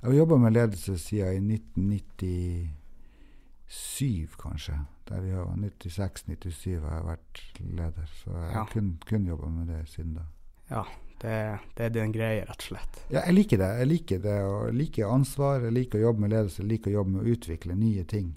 Jeg 0.01 0.09
har 0.09 0.17
jobba 0.17 0.35
med 0.43 0.55
ledelse 0.55 0.93
siden 0.99 1.51
i 1.51 1.53
1997, 1.59 4.35
kanskje. 4.41 4.75
Der 5.09 5.21
vi 5.21 5.29
har 5.35 5.45
96-97 5.45 6.79
har 6.79 6.93
jeg 6.95 7.05
vært 7.07 7.51
leder. 7.59 8.07
Så 8.23 8.29
jeg 8.31 8.51
har 8.51 8.61
ja. 8.61 8.65
kun, 8.71 8.87
kun 9.07 9.27
jobba 9.27 9.47
med 9.49 9.65
det 9.71 9.89
siden 9.91 10.13
da. 10.19 10.25
Ja, 10.69 10.83
det, 11.21 11.59
det, 11.77 11.85
er 11.85 11.89
din 11.95 12.11
greie, 12.11 12.45
rett 12.47 12.63
og 12.63 12.69
slett. 12.71 12.93
Ja, 13.09 13.21
jeg 13.25 13.33
liker 13.37 13.57
det. 13.61 13.71
Jeg 13.79 13.87
liker 13.87 14.17
det, 14.23 14.39
og 14.43 14.67
jeg 14.67 14.75
liker 14.79 15.11
ansvar, 15.11 15.63
jeg 15.63 15.73
liker 15.75 15.99
å 15.99 16.05
jobbe 16.07 16.19
med 16.23 16.31
ledelse, 16.35 16.61
jeg 16.63 16.71
liker 16.71 16.87
å 16.91 16.97
jobbe 16.97 17.11
med 17.15 17.21
å 17.23 17.29
utvikle 17.35 17.73
nye 17.79 18.03
ting. 18.09 18.29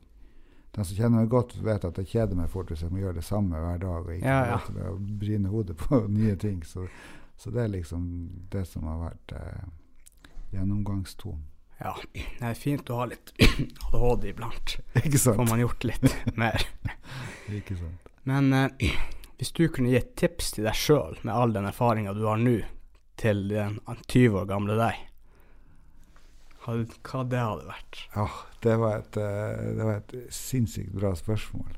Den 0.76 0.84
som 0.84 0.98
kjenner 0.98 1.22
meg 1.22 1.30
godt, 1.32 1.54
vet 1.64 1.84
at 1.88 1.98
jeg 2.02 2.10
kjeder 2.10 2.36
meg 2.36 2.50
fort 2.52 2.68
hvis 2.68 2.82
jeg 2.84 2.92
må 2.92 2.98
gjøre 3.00 3.16
det 3.16 3.24
samme 3.24 3.56
hver 3.62 3.78
dag 3.80 4.02
og 4.02 4.10
ikke 4.12 4.28
ja, 4.28 4.58
ja. 4.60 4.90
bryne 5.22 5.48
hodet 5.48 5.76
på 5.80 6.02
nye 6.18 6.34
ting. 6.36 6.58
Så, 6.68 6.84
så, 7.40 7.52
det 7.54 7.62
er 7.62 7.70
liksom 7.72 8.02
det 8.52 8.66
som 8.68 8.84
har 8.90 8.98
vært 9.06 9.32
eh, 9.38 9.62
gjennomgangstonen. 10.54 11.44
Ja, 11.80 11.92
det 12.14 12.46
er 12.48 12.54
fint 12.56 12.88
å 12.88 13.02
ha 13.02 13.08
litt 13.10 13.34
ADHD 13.90 14.30
iblant. 14.30 14.78
Ikke 15.02 15.20
sant? 15.20 15.36
Får 15.36 15.50
man 15.50 15.60
gjort 15.60 15.84
litt 15.84 16.06
mer. 16.42 16.64
Ikke 17.52 17.76
sant. 17.76 18.14
Men 18.26 18.48
eh, 18.56 18.94
hvis 19.36 19.52
du 19.56 19.66
kunne 19.68 19.92
gi 19.92 19.98
et 20.00 20.14
tips 20.18 20.54
til 20.56 20.66
deg 20.66 20.78
sjøl, 20.78 21.18
med 21.22 21.34
all 21.34 21.52
den 21.52 21.68
erfaringa 21.68 22.16
du 22.16 22.24
har 22.24 22.40
nå, 22.40 22.58
til 23.20 23.46
den 23.50 23.78
20 24.08 24.40
år 24.40 24.48
gamle 24.48 24.76
deg, 24.80 25.04
hva 26.66 27.22
det 27.30 27.38
hadde 27.38 27.68
vært? 27.68 27.98
Ja, 28.16 28.26
det 28.64 28.72
var 28.82 28.96
et, 28.98 29.16
eh, 29.22 29.66
det 29.76 29.84
var 29.86 30.00
et 30.00 30.14
sinnssykt 30.34 30.96
bra 30.96 31.12
spørsmål. 31.14 31.76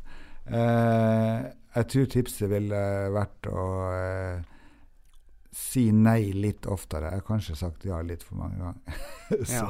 Eh, 0.48 1.48
jeg 1.74 1.88
tror 1.92 2.06
tipset 2.14 2.48
ville 2.48 2.80
vært 3.12 3.50
å 3.52 3.66
eh, 3.92 4.46
si 5.58 5.88
nei 5.92 6.30
litt 6.32 6.66
oftere. 6.70 7.10
Jeg 7.10 7.20
har 7.20 7.24
kanskje 7.26 7.56
sagt 7.58 7.84
ja 7.88 7.98
litt 8.06 8.22
for 8.24 8.38
mange 8.40 8.58
ganger. 8.60 9.00
så 9.48 9.54
Ja. 9.58 9.64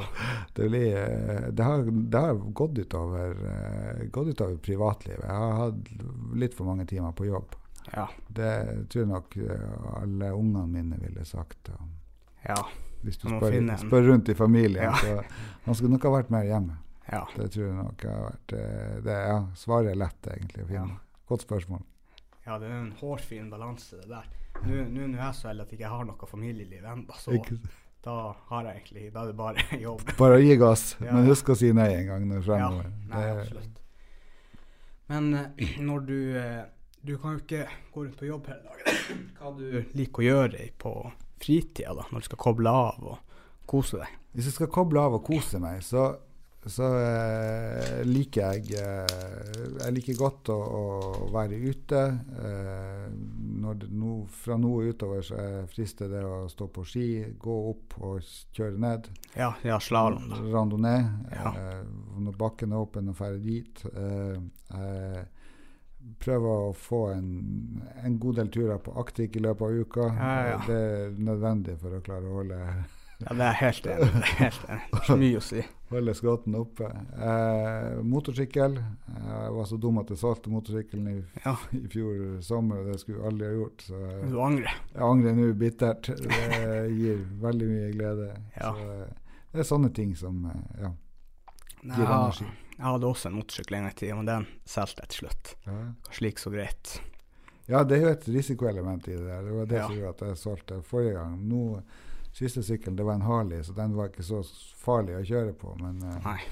det, 0.55 0.67
blir, 0.69 0.97
eh, 0.97 1.47
det, 1.51 1.63
har, 1.65 1.83
det 1.89 2.19
har 2.25 2.37
gått 2.59 2.77
utover, 2.77 3.33
eh, 3.53 4.03
gått 4.13 4.29
utover 4.35 4.59
privatlivet. 4.63 5.25
Jeg 5.25 5.41
har 5.43 5.57
hatt 5.63 5.89
litt 6.39 6.53
for 6.57 6.69
mange 6.69 6.85
timer 6.89 7.11
på 7.17 7.25
jobb. 7.27 7.55
Ja. 7.95 8.05
Det 8.27 8.51
tror 8.93 9.01
jeg 9.01 9.09
nok 9.09 9.37
eh, 9.41 9.65
alle 10.03 10.31
ungene 10.37 10.67
mine 10.69 11.01
ville 11.01 11.25
sagt. 11.25 11.71
Ja. 12.45 12.59
Hvis 13.01 13.17
du 13.17 13.29
spør, 13.31 13.57
spør 13.79 14.07
rundt 14.11 14.29
i 14.29 14.35
familien, 14.35 14.93
så 14.99 15.21
han 15.65 15.75
skulle 15.75 15.95
nok 15.95 16.05
ha 16.05 16.15
vært 16.19 16.31
mer 16.35 16.45
hjemme. 16.47 16.77
Ja. 17.09 17.23
Det 17.33 17.47
tror 17.55 17.65
jeg 17.65 17.77
nok 17.79 18.03
har 18.05 18.25
vært 18.27 18.51
det, 19.07 19.15
Ja, 19.31 19.37
svaret 19.57 19.93
er 19.95 19.97
lett, 20.03 20.27
egentlig. 20.35 20.67
Godt 21.29 21.47
spørsmål. 21.47 21.81
ja, 22.45 22.57
det 22.59 22.67
er 22.69 22.75
en 22.81 22.91
hårfin 22.99 23.49
balanse, 23.49 23.97
det 24.03 24.09
der. 24.11 24.27
Nå 24.65 25.03
er 25.05 25.13
jeg 25.17 25.35
så 25.37 25.47
heldig 25.51 25.63
at 25.65 25.71
jeg 25.73 25.79
ikke 25.79 25.91
har 25.93 26.07
noe 26.09 26.27
familieliv 26.29 26.83
ennå, 26.85 27.15
så 27.19 27.35
da 28.03 28.15
har 28.49 28.63
jeg 28.69 28.75
egentlig 28.79 29.05
Da 29.13 29.21
er 29.23 29.27
det 29.31 29.35
bare 29.39 29.63
jobb. 29.87 30.01
bare 30.17 30.39
gi 30.41 30.55
gass, 30.59 30.83
Ja. 31.03 31.13
men 31.13 31.27
husk 31.27 31.49
å 31.51 31.55
si 31.59 31.71
nei 31.75 31.89
en 31.97 32.07
gang 32.07 32.27
når 32.29 32.47
Ja, 32.47 32.69
nei, 33.09 33.23
absolutt. 33.35 33.79
Men 35.09 35.33
eh, 35.35 35.79
når 35.89 36.05
du 36.07 36.17
eh, 36.37 36.63
Du 37.05 37.17
kan 37.17 37.37
jo 37.37 37.39
ikke 37.45 37.65
gå 37.93 38.03
rundt 38.03 38.17
på 38.19 38.27
jobb 38.27 38.47
hele 38.51 38.63
dagen. 38.67 39.19
Hva 39.39 39.51
du 39.57 39.85
liker 39.95 40.19
å 40.23 40.25
gjøre 40.27 40.69
på 40.77 40.93
fritida, 41.39 41.93
da, 41.95 42.03
når 42.11 42.19
du 42.19 42.25
skal 42.27 42.41
koble 42.43 42.69
av 42.75 43.05
og 43.13 43.37
kose 43.65 44.01
deg? 44.01 44.17
Hvis 44.35 44.49
jeg 44.49 44.57
skal 44.57 44.67
koble 44.75 44.99
av 44.99 45.15
og 45.15 45.23
kose 45.25 45.59
meg, 45.63 45.79
så, 45.87 46.09
så 46.65 46.87
eh, 46.99 48.01
liker 48.03 48.53
jeg 48.53 48.81
eh, 48.83 49.59
Jeg 49.79 49.93
liker 49.95 50.17
godt 50.19 50.51
å, 50.51 50.57
å 50.59 51.29
være 51.31 51.55
ute. 51.55 52.01
Eh, 52.35 53.05
når 53.63 53.85
nå, 53.95 54.15
fra 54.41 54.57
nå 54.59 54.73
og 54.81 54.91
utover 54.91 55.23
så 55.23 55.39
er 55.39 55.69
frister 55.71 56.11
det 56.11 56.23
å 56.27 56.43
stå 56.51 56.67
på 56.75 56.83
ski, 56.87 57.07
gå 57.39 57.57
opp 57.71 57.95
og 58.03 58.19
kjøre 58.55 58.75
ned. 58.75 59.07
Ja, 59.39 59.53
ja 59.63 59.79
slalåm. 59.79 60.27
Randonee. 60.51 61.07
Ja. 61.31 61.55
Eh, 61.55 61.83
når 62.19 62.39
bakken 62.39 62.75
er 62.75 62.83
åpen, 62.83 63.11
og 63.13 63.19
ferdig 63.19 63.43
dit. 63.47 63.85
Eh, 63.95 64.35
jeg 64.75 66.15
prøver 66.19 66.69
å 66.69 66.75
få 66.75 67.05
en, 67.13 67.33
en 68.03 68.19
god 68.19 68.39
del 68.39 68.51
turer 68.51 68.79
på 68.83 68.99
Aktik 68.99 69.39
i 69.39 69.47
løpet 69.47 69.63
av 69.63 69.83
uka. 69.87 70.11
Ja, 70.11 70.37
ja. 70.51 70.63
Det 70.67 70.79
er 70.91 71.19
nødvendig 71.23 71.79
for 71.79 71.95
å 71.95 72.03
klare 72.03 72.27
å 72.27 72.39
holde 72.41 72.63
Ja, 73.19 73.33
det 73.35 73.45
er 73.49 73.55
helt 73.59 73.87
enig 73.91 74.05
det 74.13 74.19
er 74.23 74.35
helt 74.39 74.61
enig. 74.71 74.99
Så 75.07 75.15
mye 75.19 75.39
å 75.39 75.41
si. 75.43 75.63
Holde 75.89 76.13
skrotten 76.15 76.55
oppe. 76.55 76.87
Eh, 77.19 77.97
motorsykkel. 78.05 78.77
Jeg 78.79 79.49
var 79.57 79.65
så 79.67 79.79
dum 79.81 79.97
at 79.99 80.11
jeg 80.13 80.21
solgte 80.21 80.51
motorsykkelen 80.53 81.07
i, 81.11 81.15
Ja. 81.43 81.55
i 81.75 81.81
fjor 81.91 82.39
sommer, 82.45 82.79
og 82.83 82.91
det 82.93 82.99
skulle 83.01 83.17
jeg 83.19 83.27
aldri 83.31 83.49
ha 83.49 83.57
gjort. 83.57 83.83
Så 83.89 83.99
jeg, 83.99 84.29
Du 84.31 84.37
angrer. 84.45 84.77
jeg 84.93 85.03
angrer 85.09 85.35
nå 85.35 85.49
bittert. 85.59 86.11
Det 86.15 86.95
gir 86.95 87.25
veldig 87.43 87.67
mye 87.73 87.91
glede. 87.97 88.29
Ja. 88.55 88.71
Så, 88.77 88.89
eh, 89.01 89.37
det 89.51 89.59
er 89.65 89.69
sånne 89.73 89.91
ting 89.97 90.15
som 90.15 90.39
eh, 90.45 90.81
ja, 90.85 90.91
gir 91.83 92.03
ja, 92.05 92.19
energi. 92.23 92.45
jeg 92.77 92.85
hadde 92.85 93.09
også 93.09 93.31
en 93.33 93.39
motorsykkel 93.41 93.75
en 93.79 93.87
gang 93.89 93.91
i 93.95 93.99
tida, 93.99 94.15
men 94.21 94.29
den 94.29 94.47
solgte 94.69 95.03
jeg 95.03 95.09
til 95.15 95.25
slutt. 95.25 95.55
Ja. 95.67 95.79
Kanskje 96.07 96.21
like 96.29 96.39
så 96.45 96.53
greit. 96.53 96.99
ja, 97.67 97.83
det 97.83 97.97
er 97.97 98.05
jo 98.07 98.13
et 98.13 98.29
risikoelement 98.29 99.07
i 99.09 99.17
det 99.17 99.25
der. 99.27 99.41
Det 99.43 99.57
var 99.57 99.65
det 99.73 99.81
som 99.83 99.95
gjorde 99.97 100.13
at 100.15 100.21
jeg 100.29 100.37
solgte 100.37 100.79
forrige 100.87 101.17
gang. 101.19 101.35
Nå, 101.49 101.81
Siste 102.39 102.63
sykkelen 102.63 102.95
det 102.95 103.03
var 103.07 103.19
en 103.19 103.25
Harley, 103.27 103.61
så 103.67 103.75
den 103.75 103.95
var 103.97 104.09
ikke 104.13 104.23
så 104.23 104.39
farlig 104.79 105.17
å 105.19 105.23
kjøre 105.27 105.53
på. 105.59 105.75
Men, 105.81 105.99
eh, 106.07 106.43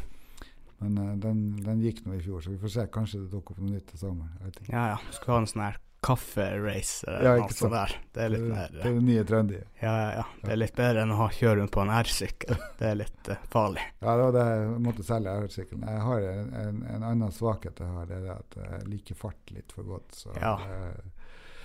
men 0.84 0.98
eh, 1.03 1.13
den, 1.24 1.41
den 1.63 1.79
gikk 1.86 2.03
nå 2.06 2.17
i 2.17 2.24
fjor, 2.25 2.41
så 2.44 2.51
vi 2.51 2.60
får 2.62 2.74
se. 2.75 2.88
Kanskje 2.91 3.24
det 3.24 3.32
dukker 3.32 3.56
opp 3.56 3.63
noe 3.63 3.77
nytt 3.77 3.88
til 3.94 4.01
sommer. 4.03 4.34
Jeg. 4.44 4.67
Ja, 4.74 4.89
ja. 4.96 4.98
Skulle 5.15 5.38
ha 5.38 5.46
en 5.46 5.51
sånn 5.53 5.63
her 5.70 5.79
kafferace 6.08 7.08
Ja, 7.08 7.13
eller 7.17 7.39
ikke 7.41 7.48
noe 7.56 7.58
sånt 7.58 7.74
der. 7.74 7.94
Det 8.13 8.22
er 8.22 8.29
litt 8.29 8.44
det, 8.44 8.50
mer 8.51 8.74
det 8.75 8.84
er 8.86 8.94
det 8.98 9.06
nye 9.08 9.24
trendy. 9.27 9.58
Ja, 9.82 9.94
ja, 9.98 10.10
ja. 10.20 10.25
Det 10.44 10.51
er 10.53 10.60
litt 10.62 10.75
bedre 10.77 11.01
enn 11.03 11.13
å 11.15 11.29
kjøre 11.34 11.56
rundt 11.62 11.74
på 11.74 11.82
en 11.84 11.94
R-sykkel. 11.98 12.60
Det 12.77 12.89
er 12.91 13.00
litt 13.01 13.32
uh, 13.34 13.39
farlig. 13.53 13.86
Ja, 14.06 14.13
det 14.13 14.27
var 14.27 14.36
det 14.38 14.44
jeg 14.51 14.77
måtte 14.86 15.06
selge 15.08 15.34
R-sykkelen. 15.41 15.88
Jeg 15.89 16.03
har 16.06 16.27
en, 16.32 16.51
en, 16.62 16.82
en 16.96 17.07
annen 17.09 17.33
svakhet 17.33 17.81
jeg 17.81 17.96
har, 17.96 18.05
det 18.12 18.20
er 18.20 18.27
det 18.27 18.35
at 18.35 18.59
jeg 18.62 18.90
liker 18.94 19.20
fart 19.24 19.53
litt 19.55 19.74
for 19.75 19.90
godt. 19.90 20.20
Så, 20.22 20.35
Ja. 20.38 20.53
eh, 20.62 21.17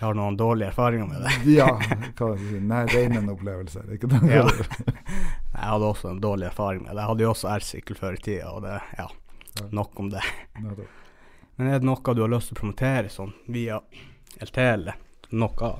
Jeg 0.02 0.08
har 0.08 0.16
noen 0.18 0.34
dårlige 0.34 0.66
erfaringer 0.72 1.06
med 1.06 1.20
det. 1.22 1.32
ja, 1.54 1.68
hva 1.78 2.06
skal 2.10 2.32
jeg 2.34 2.46
si. 2.48 2.60
Nær 2.66 2.88
reinen-opplevelse. 2.90 3.84
Ikke 3.94 4.08
det? 4.10 4.18
Ja. 4.32 4.42
Jeg 5.62 5.68
hadde 5.68 5.86
også 5.92 6.08
en 6.10 6.18
dårlig 6.24 6.48
erfaring 6.48 6.80
med 6.82 6.90
det. 6.90 7.04
Jeg 7.04 7.10
hadde 7.12 7.22
jo 7.22 7.28
også 7.30 7.50
R-sykkel 7.52 7.98
før 8.00 8.16
i 8.16 8.22
tida, 8.24 8.48
og 8.50 8.64
det 8.64 8.80
Ja, 8.98 9.06
Ja. 9.60 9.66
nok 9.78 10.00
om 10.00 10.08
det. 10.10 10.22
Men 10.58 11.68
er 11.68 11.78
det 11.78 11.86
noe 11.86 12.14
du 12.16 12.22
har 12.24 12.32
lyst 12.32 12.50
til 12.50 12.56
å 12.56 12.60
promotere 12.64 13.12
sånn 13.12 13.30
via 13.52 13.78
LTL? 14.42 14.90
Noe 15.38 15.70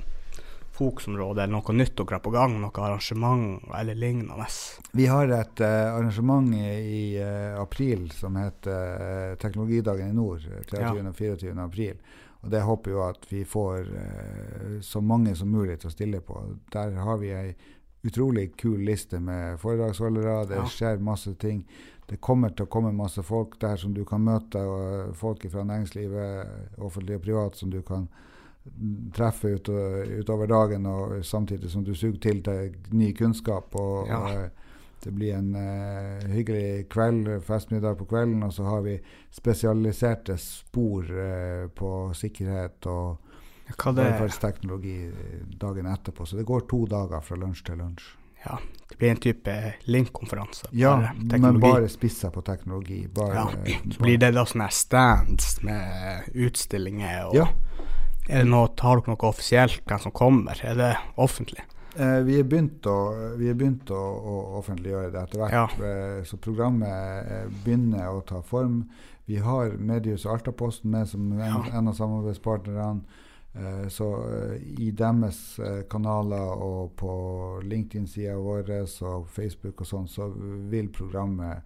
fokusområde 0.73 1.43
eller 1.43 1.53
noe 1.57 1.75
nytt 1.75 1.97
dere 1.97 2.15
har 2.15 2.23
på 2.23 2.31
gang? 2.33 2.55
Noe 2.61 2.85
arrangement 2.85 3.65
eller 3.75 3.97
lignende? 3.99 4.47
Vi 4.95 5.09
har 5.11 5.35
et 5.35 5.61
uh, 5.65 5.97
arrangement 5.97 6.53
i 6.55 7.17
uh, 7.19 7.59
april 7.61 8.07
som 8.15 8.39
heter 8.39 9.33
uh, 9.33 9.35
Teknologidagen 9.41 10.13
i 10.13 10.15
nord. 10.15 10.47
eh, 10.47 10.63
23. 10.69 11.07
og 11.11 11.15
24. 11.17 11.57
april. 11.65 11.97
Og 12.43 12.51
det 12.51 12.61
håper 12.61 12.91
jo 12.91 13.01
at 13.07 13.25
vi 13.31 13.43
får 13.47 13.79
eh, 13.95 14.81
så 14.81 15.01
mange 15.01 15.35
som 15.35 15.47
mulig 15.51 15.79
til 15.79 15.87
å 15.89 15.93
stille 15.93 16.19
på. 16.21 16.41
Der 16.73 16.91
har 16.99 17.17
vi 17.17 17.29
ei 17.31 17.55
utrolig 18.03 18.49
kul 18.59 18.81
liste 18.83 19.19
med 19.23 19.59
foredragsholdere. 19.61 20.45
Det 20.49 20.55
Ja. 20.57 20.65
skjer 20.67 20.99
masse 20.99 21.33
ting. 21.39 21.65
Det 22.07 22.19
kommer 22.19 22.49
til 22.49 22.65
å 22.65 22.69
komme 22.69 22.91
masse 22.91 23.23
folk 23.23 23.57
der 23.59 23.77
som 23.77 23.93
du 23.93 24.03
kan 24.05 24.19
møte, 24.21 24.59
og 24.59 25.15
folk 25.15 25.45
fra 25.49 25.63
næringslivet, 25.63 26.47
offentlig 26.79 27.15
og 27.15 27.21
privat, 27.21 27.55
som 27.55 27.69
du 27.71 27.81
kan 27.81 28.09
treffe 29.13 29.53
ut, 29.55 29.69
utover 30.19 30.47
dagen, 30.47 30.85
og 30.85 31.23
samtidig 31.25 31.69
som 31.71 31.83
du 31.83 31.93
suger 31.95 32.19
til 32.19 32.41
deg 32.41 32.75
ny 32.91 33.13
kunnskap. 33.13 33.73
Og, 33.75 34.07
Ja. 34.07 34.17
og 34.19 34.29
eh, 34.35 34.49
det 35.03 35.11
blir 35.11 35.35
en 35.35 35.55
uh, 35.55 36.23
hyggelig 36.31 36.87
kveld, 36.93 37.29
festmiddag 37.43 37.97
på 37.99 38.07
kvelden, 38.09 38.43
og 38.43 38.53
så 38.55 38.63
har 38.63 38.81
vi 38.85 38.97
spesialiserte 39.31 40.37
spor 40.39 41.11
uh, 41.11 41.69
på 41.75 41.91
sikkerhet 42.17 42.87
og 42.91 43.17
velferdsteknologi 43.69 44.97
dagen 45.59 45.87
etterpå. 45.91 46.25
Så 46.25 46.39
det 46.39 46.47
går 46.47 46.67
to 46.69 46.85
dager 46.91 47.23
fra 47.23 47.39
lunsj 47.39 47.63
til 47.67 47.81
lunsj. 47.83 48.11
Ja, 48.43 48.57
det 48.89 48.97
blir 48.97 49.09
en 49.09 49.17
type 49.17 49.73
Link-konferanse. 49.83 50.67
Ja, 50.71 50.97
men 51.15 51.59
bare 51.59 51.87
spissa 51.89 52.31
på 52.31 52.41
teknologi. 52.41 53.07
Bare, 53.07 53.35
Ja, 53.35 53.49
eh, 53.65 53.77
Så 53.91 54.03
blir 54.03 54.17
det 54.17 54.33
da 54.35 54.43
sånne 54.45 54.67
stands 54.71 55.61
med 55.63 56.27
utstillinger 56.33 57.25
og 57.27 57.35
Ja. 57.35 57.47
Er 58.29 58.43
det 58.43 58.47
noe, 58.47 58.69
Har 58.79 59.01
dere 59.01 59.15
noe 59.15 59.29
offisielt 59.29 59.81
hvem 59.85 59.99
som 59.99 60.11
kommer? 60.11 60.59
Er 60.63 60.75
det 60.75 60.97
offentlig? 61.17 61.63
Eh, 61.95 62.19
vi 62.25 62.37
har 62.37 62.43
begynt, 62.49 62.85
å, 62.89 62.95
vi 63.37 63.47
har 63.51 63.57
begynt 63.59 63.91
å, 63.93 63.97
å 64.01 64.35
offentliggjøre 64.59 65.11
det 65.13 65.21
etter 65.27 65.43
hvert. 65.43 65.53
Ja. 65.53 65.89
Eh, 65.89 66.21
så 66.25 66.39
programmet 66.41 67.27
eh, 67.29 67.43
begynner 67.65 68.09
å 68.09 68.23
ta 68.25 68.41
form. 68.45 68.83
Vi 69.29 69.37
har 69.39 69.75
Medius 69.77 70.25
og 70.25 70.39
Altaposten 70.39 70.91
med 70.91 71.07
som 71.11 71.27
en, 71.33 71.39
Ja. 71.43 71.61
en 71.77 71.87
av 71.87 71.93
samarbeidspartnerne. 71.99 73.21
Så 73.93 74.07
i 74.81 74.87
deres 74.97 75.59
kanaler 75.87 76.41
og 76.65 76.95
på 76.97 77.11
LinkedIn-sida 77.61 78.33
vår 78.41 78.71
og 79.05 79.27
Facebook 79.29 79.83
og 79.83 79.85
sånn, 79.85 80.07
så 80.09 80.25
vil 80.71 80.89
programmet 80.89 81.61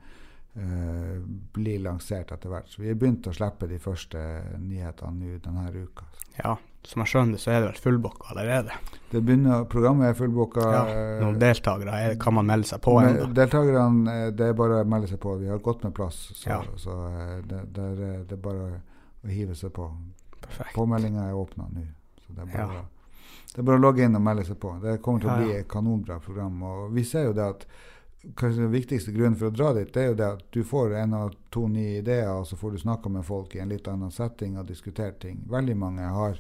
bli 1.56 1.78
lansert 1.80 2.34
etter 2.36 2.52
hvert. 2.52 2.68
Så 2.68 2.82
vi 2.84 2.90
har 2.92 3.00
begynt 3.00 3.30
å 3.32 3.34
slippe 3.34 3.70
de 3.72 3.80
første 3.80 4.20
nyhetene 4.60 5.16
nå 5.16 5.40
denne 5.40 5.72
uka. 5.72 6.04
Ja, 6.44 6.58
som 6.84 7.06
jeg 7.06 7.14
skjønner, 7.14 7.40
så 7.40 7.56
er 7.56 7.62
det 7.64 7.70
vel 7.72 7.82
fullbooka 7.88 8.34
allerede. 8.36 8.76
Det 9.12 9.22
begynner, 9.24 9.64
programmet 9.72 10.10
er 10.10 10.14
fullbooka. 10.20 10.64
Ja, 10.74 10.82
eh, 10.92 11.22
Noen 11.24 11.38
deltakere, 11.40 11.94
er, 11.96 12.16
kan 12.20 12.34
man 12.36 12.46
melde 12.50 12.68
seg 12.68 12.82
på 12.84 12.98
ennå? 13.00 13.30
Deltakerne, 13.34 14.16
eh, 14.28 14.32
det 14.36 14.50
er 14.50 14.54
bare 14.60 14.82
å 14.84 14.88
melde 14.88 15.08
seg 15.08 15.20
på. 15.24 15.38
Vi 15.40 15.48
har 15.48 15.62
godt 15.64 15.84
med 15.88 15.94
plass. 15.96 16.18
Så, 16.36 16.50
Ja. 16.50 16.60
så 16.76 16.92
eh, 17.08 17.38
det, 17.48 17.62
det, 17.78 17.86
er, 17.94 18.24
det 18.28 18.36
er 18.36 18.42
bare 18.44 18.68
å 19.24 19.32
hive 19.32 19.56
seg 19.56 19.72
på. 19.74 19.88
Perfekt. 20.42 20.76
Påmeldinga 20.76 21.30
er 21.30 21.34
åpna 21.40 21.70
nå. 21.72 21.86
Så 22.26 22.34
det 22.36 22.42
er, 22.42 22.52
bare, 22.52 22.74
Ja. 22.82 22.84
det 23.54 23.60
er 23.64 23.64
bare 23.72 23.80
å 23.80 23.86
logge 23.86 24.04
inn 24.04 24.16
og 24.16 24.22
melde 24.28 24.44
seg 24.46 24.60
på. 24.60 24.74
Det 24.84 24.98
kommer 25.02 25.20
til 25.24 25.30
å 25.30 25.38
bli 25.40 25.54
et 25.56 25.68
kanonbra 25.72 26.20
program. 26.20 26.62
Og 26.64 26.92
vi 26.94 27.04
ser 27.08 27.30
jo 27.30 27.34
det 27.34 27.48
at 27.48 27.66
kanskje 28.36 28.66
den 28.66 28.72
viktigste 28.76 29.12
grunnen 29.16 29.38
for 29.40 29.48
å 29.48 29.56
dra 29.56 29.72
dit, 29.74 29.94
det 29.94 30.04
er 30.04 30.08
jo 30.12 30.16
det 30.20 30.28
at 30.36 30.44
du 30.52 30.64
får 30.68 30.98
en 31.00 31.14
av 31.14 31.32
to 31.50 31.68
nye 31.72 32.02
ideer, 32.02 32.28
og 32.34 32.44
så 32.50 32.58
får 32.60 32.72
du 32.76 32.78
snakka 32.84 33.10
med 33.10 33.24
folk 33.24 33.56
i 33.56 33.60
en 33.64 33.70
litt 33.72 33.88
annen 33.88 34.12
setting 34.12 34.58
og 34.60 34.68
diskutert 34.68 35.20
ting. 35.24 35.46
Veldig 35.48 35.78
mange 35.78 36.02
har 36.12 36.40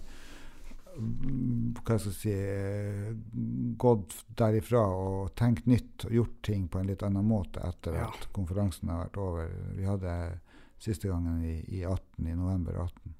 hva 0.97 1.97
skal 1.99 2.11
jeg 2.11 2.15
si, 2.17 2.33
gått 3.77 4.15
derifra 4.39 4.81
og 4.87 5.35
tenkt 5.37 5.67
nytt 5.69 6.05
og 6.07 6.11
gjort 6.15 6.39
ting 6.47 6.67
på 6.71 6.79
en 6.81 6.87
litt 6.89 7.03
annen 7.05 7.25
måte 7.27 7.61
etter 7.67 7.93
Ja. 7.99 8.07
at 8.07 8.27
konferansen 8.33 8.89
har 8.89 9.05
vært 9.05 9.17
over. 9.21 9.49
Vi 9.75 9.85
hadde 9.85 10.39
siste 10.79 11.07
gangen 11.09 11.43
i, 11.45 11.59
i 11.79 11.83
18, 11.85 12.27
i 12.27 12.35
november 12.35 12.73
18. 12.83 13.13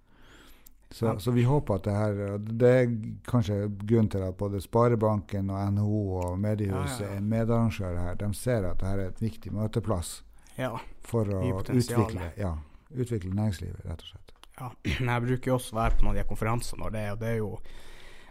Så, 0.90 1.06
Ja. 1.06 1.18
så 1.20 1.32
vi 1.32 1.44
håper 1.44 1.76
at 1.76 1.84
det 1.84 1.94
her 1.94 2.38
Det 2.38 2.68
er 2.68 2.86
kanskje 3.28 3.68
grunnen 3.86 4.10
til 4.10 4.22
at 4.24 4.38
både 4.38 4.62
Sparebanken 4.62 5.50
og 5.50 5.74
NHO 5.74 6.04
og 6.22 6.40
Mediehuset 6.40 7.02
Ja, 7.02 7.16
er 7.18 7.22
medarrangører 7.22 7.98
her. 8.00 8.16
De 8.16 8.34
ser 8.34 8.64
at 8.64 8.78
dette 8.80 8.86
er 8.94 9.08
et 9.08 9.20
viktig 9.22 9.52
møteplass 9.52 10.22
Ja. 10.58 10.78
for 11.02 11.26
å 11.26 11.42
utvikle, 11.60 12.32
ja, 12.38 12.56
utvikle 12.96 13.34
næringslivet, 13.36 13.84
rett 13.86 14.00
og 14.02 14.08
slett. 14.14 14.32
Ja. 14.60 14.72
Jeg 15.12 15.26
bruker 15.28 15.52
jo 15.52 15.58
også 15.60 15.76
å 15.76 15.80
være 15.82 15.98
på 16.00 16.06
noen 16.06 16.16
av 16.16 16.22
de 16.22 16.28
konferansene, 16.30 16.86
og 16.88 16.96
det, 16.96 17.06
og 17.14 17.20
det 17.22 17.30
er 17.34 17.38
jo 17.42 17.52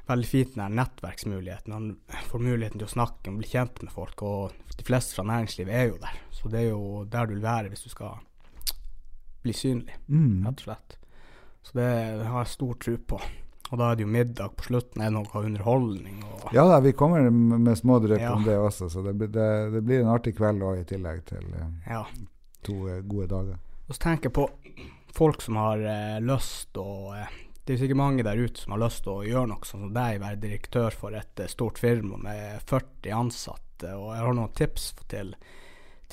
veldig 0.07 0.29
fint 0.31 0.55
den 0.55 0.77
nettverksmuligheten. 0.79 1.73
Man 1.75 2.21
får 2.31 2.45
muligheten 2.47 2.79
til 2.83 2.87
å 2.87 2.93
snakke 2.95 3.31
og 3.33 3.41
bli 3.41 3.49
kjent 3.51 3.81
med 3.83 3.91
folk. 3.95 4.23
Og 4.23 4.53
de 4.79 4.85
fleste 4.87 5.17
fra 5.19 5.25
næringslivet 5.27 5.75
er 5.75 5.89
jo 5.91 5.97
der. 6.03 6.21
Så 6.31 6.51
det 6.53 6.61
er 6.63 6.69
jo 6.71 7.05
der 7.11 7.27
du 7.27 7.35
vil 7.35 7.43
være 7.47 7.73
hvis 7.73 7.83
du 7.87 7.91
skal 7.91 8.21
bli 9.43 9.53
synlig, 9.55 9.95
Mm. 10.09 10.45
rett 10.47 10.61
og 10.63 10.69
slett. 10.69 10.97
Så 11.67 11.75
det, 11.79 11.89
har 12.27 12.39
jeg 12.45 12.53
stor 12.55 12.75
tro 12.83 12.97
på. 13.15 13.19
Og 13.73 13.79
da 13.81 13.89
er 13.91 13.97
det 13.99 14.05
jo 14.07 14.11
middag 14.15 14.53
på 14.55 14.63
slutten, 14.69 15.03
er 15.03 15.11
det 15.11 15.17
noe 15.17 15.43
underholdning 15.43 16.21
og 16.23 16.53
Ja 16.55 16.63
da, 16.71 16.79
vi 16.81 16.93
kommer 16.95 17.25
med 17.31 17.59
med 17.67 17.79
små 17.79 17.99
drypp 17.99 18.21
Ja. 18.23 18.33
om 18.35 18.45
det 18.47 18.55
også, 18.59 18.87
så 18.89 19.03
det, 19.03 19.17
det, 19.35 19.47
det 19.75 19.83
blir 19.83 20.05
en 20.05 20.13
artig 20.15 20.37
kveld 20.39 20.63
òg, 20.63 20.81
i 20.81 20.85
tillegg 20.87 21.25
til 21.27 21.43
eh, 21.55 21.73
ja. 21.91 22.05
to 22.63 22.77
eh, 22.89 23.01
gode 23.03 23.27
dager. 23.27 23.59
Og 23.89 23.95
så 23.95 24.01
tenker 24.07 24.31
jeg 24.31 24.37
på 24.39 24.47
folk 25.17 25.43
som 25.43 25.57
har 25.57 25.81
eh, 25.81 26.21
lyst 26.21 26.77
og 26.81 27.17
eh, 27.17 27.35
Det 27.67 27.75
er 27.75 27.81
sikkert 27.81 27.99
mange 27.99 28.23
der 28.23 28.39
ute 28.39 28.61
som 28.61 28.77
har 28.77 28.83
lyst 28.85 29.03
til 29.03 29.13
å 29.15 29.27
gjøre 29.27 29.51
noe 29.51 29.67
sånn 29.67 29.87
som 29.89 29.95
deg, 29.97 30.21
være 30.23 30.43
direktør 30.43 30.95
for 30.95 31.17
et 31.19 31.43
eh, 31.43 31.51
stort 31.51 31.81
firma 31.83 32.21
med 32.23 32.61
40 32.69 33.15
ansatte. 33.17 33.91
Og 33.97 34.13
jeg 34.15 34.23
har 34.23 34.37
noen 34.39 34.55
tips 34.55 34.85
til, 35.11 35.33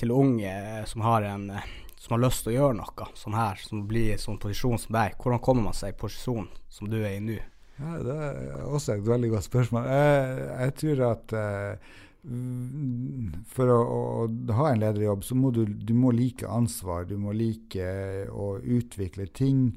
til 0.00 0.14
unge 0.14 0.50
eh, 0.50 0.82
som 0.90 1.04
har, 1.06 1.28
en, 1.30 1.48
eh, 1.54 1.68
som 2.00 2.16
har 2.16 2.24
lyst 2.24 2.46
til 2.46 2.54
å 2.54 2.56
gjøre 2.56 2.78
noe 2.80 3.08
sånn 3.20 3.38
her, 3.38 3.60
som 3.62 3.84
blir 3.88 4.14
i 4.14 4.20
sånn 4.20 4.40
posisjon 4.42 4.80
som 4.82 4.96
deg. 4.96 5.18
Hvordan 5.20 5.44
kommer 5.44 5.68
man 5.68 5.78
seg 5.78 5.94
i 5.94 6.00
posisjon 6.00 6.48
som 6.68 6.90
du 6.90 6.98
er 7.04 7.18
i 7.18 7.22
nå? 7.22 7.38
Ja, 7.74 7.96
det 8.06 8.14
er 8.14 8.66
også 8.70 8.94
et 8.94 9.06
veldig 9.06 9.32
godt 9.32 9.48
spørsmål. 9.48 9.86
Jeg, 9.90 10.42
jeg 10.64 10.74
tror 10.80 11.06
at 11.12 11.36
eh, 11.38 11.94
for 12.24 13.68
å, 13.68 13.80
å 14.24 14.54
ha 14.56 14.70
en 14.70 14.80
lederjobb, 14.80 15.24
så 15.26 15.36
må 15.36 15.50
du, 15.52 15.64
du 15.66 15.92
må 15.96 16.12
like 16.14 16.48
ansvar. 16.48 17.04
Du 17.08 17.18
må 17.20 17.34
like 17.36 17.84
å 18.32 18.54
utvikle 18.60 19.26
ting. 19.36 19.74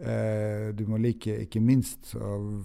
Eh, 0.00 0.70
du 0.72 0.86
må 0.88 0.96
like, 0.96 1.34
ikke 1.44 1.60
minst, 1.60 2.14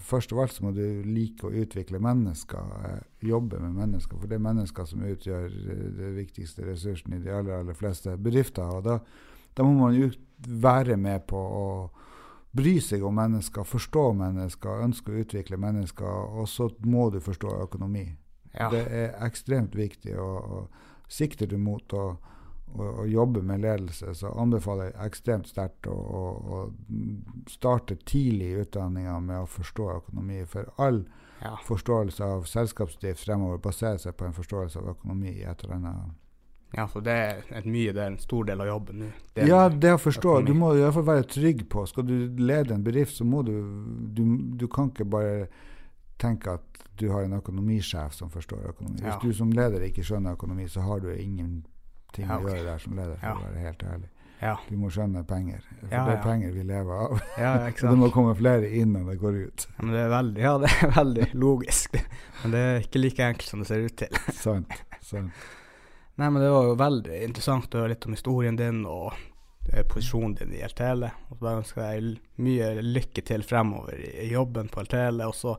først 0.07 0.31
alt 0.31 0.55
så 0.55 0.63
må 0.63 0.71
du 0.75 1.03
like 1.03 1.43
å 1.43 1.51
utvikle 1.51 1.99
mennesker. 1.99 2.71
Eh, 2.87 3.01
jobbe 3.27 3.59
med 3.59 3.75
mennesker. 3.75 4.21
For 4.21 4.31
det 4.31 4.39
er 4.39 4.47
mennesker 4.47 4.87
som 4.87 5.03
utgjør 5.03 5.49
den 5.51 5.93
det 5.99 6.13
viktigste 6.15 6.67
ressursen 6.69 7.17
i 7.17 7.23
de 7.23 7.35
aller, 7.35 7.59
aller 7.59 7.75
fleste 7.75 8.15
bedrifter. 8.15 8.71
Og 8.71 8.87
da, 8.87 8.99
da 9.55 9.67
må 9.67 9.75
man 9.81 9.97
jo 9.99 10.09
være 10.47 10.95
med 10.99 11.27
på 11.27 11.39
å 11.39 11.67
bry 12.55 12.77
seg 12.79 13.03
om 13.03 13.17
mennesker, 13.19 13.67
forstå 13.67 14.13
mennesker, 14.15 14.85
ønske 14.85 15.11
å 15.11 15.23
utvikle 15.25 15.59
mennesker, 15.59 16.37
og 16.39 16.47
så 16.47 16.69
må 16.87 17.09
du 17.11 17.19
forstå 17.19 17.57
økonomi. 17.65 18.05
Ja. 18.59 18.69
Det 18.71 18.85
er 18.87 19.15
ekstremt 19.25 19.75
viktig. 19.75 20.15
Og, 20.19 20.51
og 20.57 21.11
sikter 21.11 21.49
du 21.49 21.57
mot 21.61 21.93
å, 21.93 22.05
å, 22.73 22.89
å 23.03 23.05
jobbe 23.09 23.43
med 23.45 23.63
ledelse, 23.65 24.13
så 24.15 24.31
anbefaler 24.39 24.91
jeg 24.91 25.11
ekstremt 25.11 25.51
sterkt 25.51 25.89
å, 25.91 25.95
å, 25.95 26.61
starte 27.51 27.97
tidlig 28.07 28.53
i 28.53 28.65
utdanninga 28.65 29.19
med 29.19 29.43
å 29.43 29.49
forstå 29.49 29.89
økonomi. 29.99 30.43
For 30.49 30.71
all 30.81 31.03
ja. 31.43 31.55
forståelse 31.67 32.25
av 32.37 32.45
selskapsdrift 32.49 33.25
fremover 33.25 33.61
baserer 33.63 33.99
seg 34.01 34.15
på 34.17 34.29
en 34.29 34.37
forståelse 34.37 34.79
av 34.81 34.93
økonomi. 34.95 35.35
i 35.41 35.43
et 35.43 35.63
eller 35.63 35.75
annet. 35.75 36.15
ja, 36.75 36.87
så 36.87 36.99
det 36.99 37.11
er 37.11 37.43
et 37.59 37.67
mye, 37.67 37.93
det 37.93 38.01
er 38.01 38.09
en 38.13 38.19
stor 38.19 38.47
del 38.47 38.61
av 38.61 38.67
jobben 38.67 39.03
nå. 39.03 39.11
Ja, 39.35 39.67
det 39.69 39.93
å 39.93 40.01
forstå. 40.01 40.39
økonomi. 40.39 40.47
Du 40.47 40.59
må 40.63 40.73
i 40.73 40.81
hvert 40.81 40.97
fall 40.97 41.07
være 41.11 41.29
trygg 41.29 41.67
på 41.69 41.85
Skal 41.91 42.07
du 42.07 42.17
lede 42.39 42.73
en 42.73 42.83
bedrift, 42.83 43.17
så 43.17 43.27
må 43.27 43.43
du 43.43 43.55
Du, 44.15 44.23
du 44.55 44.67
kan 44.67 44.89
ikke 44.89 45.05
bare 45.05 45.47
tenke 46.21 46.53
at 46.59 46.83
du 46.99 47.09
har 47.11 47.25
en 47.27 47.33
økonomisjef 47.39 48.13
som 48.15 48.29
forstår 48.31 48.69
økonomi. 48.71 49.01
Ja. 49.03 49.17
Hvis 49.19 49.21
du 49.33 49.37
som 49.43 49.51
leder 49.51 49.83
ikke 49.83 50.03
skjønner 50.03 50.37
økonomi, 50.37 50.67
så 50.71 50.81
har 50.81 50.99
du 51.03 51.09
ingenting 51.11 51.63
Ja, 52.29 52.37
okay. 52.37 52.45
å 52.45 52.49
gjøre 52.55 52.65
der 52.69 52.77
som 52.79 52.93
leder, 52.95 53.15
for 53.19 53.27
Ja. 53.27 53.33
å 53.35 53.43
være 53.49 53.59
helt 53.65 53.83
ærlig. 53.83 54.09
Ja, 54.41 54.55
Du 54.69 54.75
må 54.77 54.89
skjønne 54.91 55.23
penger. 55.27 55.59
For 55.79 55.87
Ja, 55.91 56.05
det 56.05 56.13
ja. 56.13 56.17
er 56.19 56.23
penger 56.23 56.51
vi 56.51 56.63
lever 56.63 56.93
av. 56.93 57.21
ja, 57.37 57.51
det 57.91 57.97
må 57.97 58.09
komme 58.11 58.35
flere 58.35 58.67
inn 58.69 58.95
enn 58.95 59.05
det 59.07 59.17
går 59.19 59.37
ut. 59.47 59.67
Ja, 59.77 59.85
men 59.85 59.93
det 59.95 60.09
veldig, 60.11 60.41
ja, 60.41 60.57
det 60.57 60.69
er 60.83 60.91
veldig 60.95 61.27
logisk. 61.33 61.95
Men 62.43 62.51
det 62.51 62.59
er 62.59 62.79
ikke 62.83 62.99
like 63.01 63.23
enkelt 63.23 63.49
som 63.49 63.59
det 63.63 63.67
ser 63.67 63.85
ut 63.85 63.95
til. 63.97 64.19
Sant. 64.33 64.71
sant. 65.01 65.31
Nei, 66.17 66.29
men 66.29 66.41
det 66.41 66.51
var 66.51 66.63
jo 66.69 66.75
veldig 66.79 67.23
interessant 67.25 67.73
å 67.75 67.79
høre 67.81 67.89
litt 67.95 68.05
om 68.07 68.13
historien 68.15 68.55
din 68.55 68.85
og 68.87 69.13
eh, 69.73 69.83
posisjonen 69.83 70.35
din 70.39 70.53
i 70.55 70.61
Altele. 70.63 71.11
Og 71.31 71.39
så 71.41 71.57
ønsker 71.57 71.81
jeg 71.91 72.13
mye 72.39 72.69
lykke 72.81 73.21
til 73.27 73.43
fremover 73.43 73.97
i, 73.99 74.11
i 74.27 74.31
jobben 74.31 74.69
på 74.71 74.79
Altele. 74.83 75.27
Og 75.27 75.35
så 75.35 75.57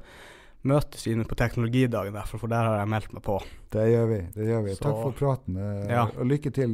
møtes 0.65 1.07
inne 1.07 1.25
på 1.29 1.37
teknologidagen 1.39 2.13
derfor, 2.17 2.39
for 2.39 2.49
der 2.49 2.65
har 2.65 2.79
jeg 2.81 2.89
meldt 2.89 3.13
meg 3.13 3.23
på. 3.23 3.37
Det 3.71 3.85
gjør 3.93 4.07
vi. 4.09 4.19
det 4.35 4.47
gjør 4.49 4.63
vi. 4.65 4.75
Så- 4.75 4.83
Takk 4.83 4.97
for 5.03 5.13
praten. 5.13 5.57
eh, 5.57 5.91
Ja. 5.93 6.03
Og 6.19 6.27
lykke 6.27 6.51
til 6.53 6.69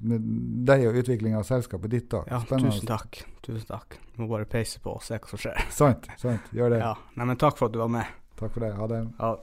med 0.00 0.20
deg 0.66 0.86
og 0.86 0.94
utviklinga 0.94 1.38
av 1.38 1.44
selskapet 1.44 1.90
ditt. 1.90 2.08
da. 2.08 2.22
Ja, 2.26 2.40
tusen 2.40 2.86
takk. 2.86 3.22
Tusen 3.42 3.66
takk. 3.66 3.98
Du 4.16 4.22
må 4.22 4.28
bare 4.28 4.44
peise 4.46 4.80
på 4.80 4.94
og 4.96 5.02
se 5.02 5.18
hva 5.18 5.28
som 5.28 5.38
skjer. 5.38 5.70
Sant. 5.70 6.06
sant. 6.18 6.40
Gjør 6.52 6.70
det. 6.70 6.78
Ja, 6.80 6.94
nei, 7.16 7.24
men 7.26 7.36
takk 7.36 7.56
for 7.58 7.66
at 7.66 7.72
du 7.72 7.78
var 7.78 7.88
med. 7.88 8.06
Takk 8.36 8.52
for 8.52 8.60
det. 8.60 8.74
Ha 8.74 8.86
det. 8.86 9.12
Ja. 9.20 9.36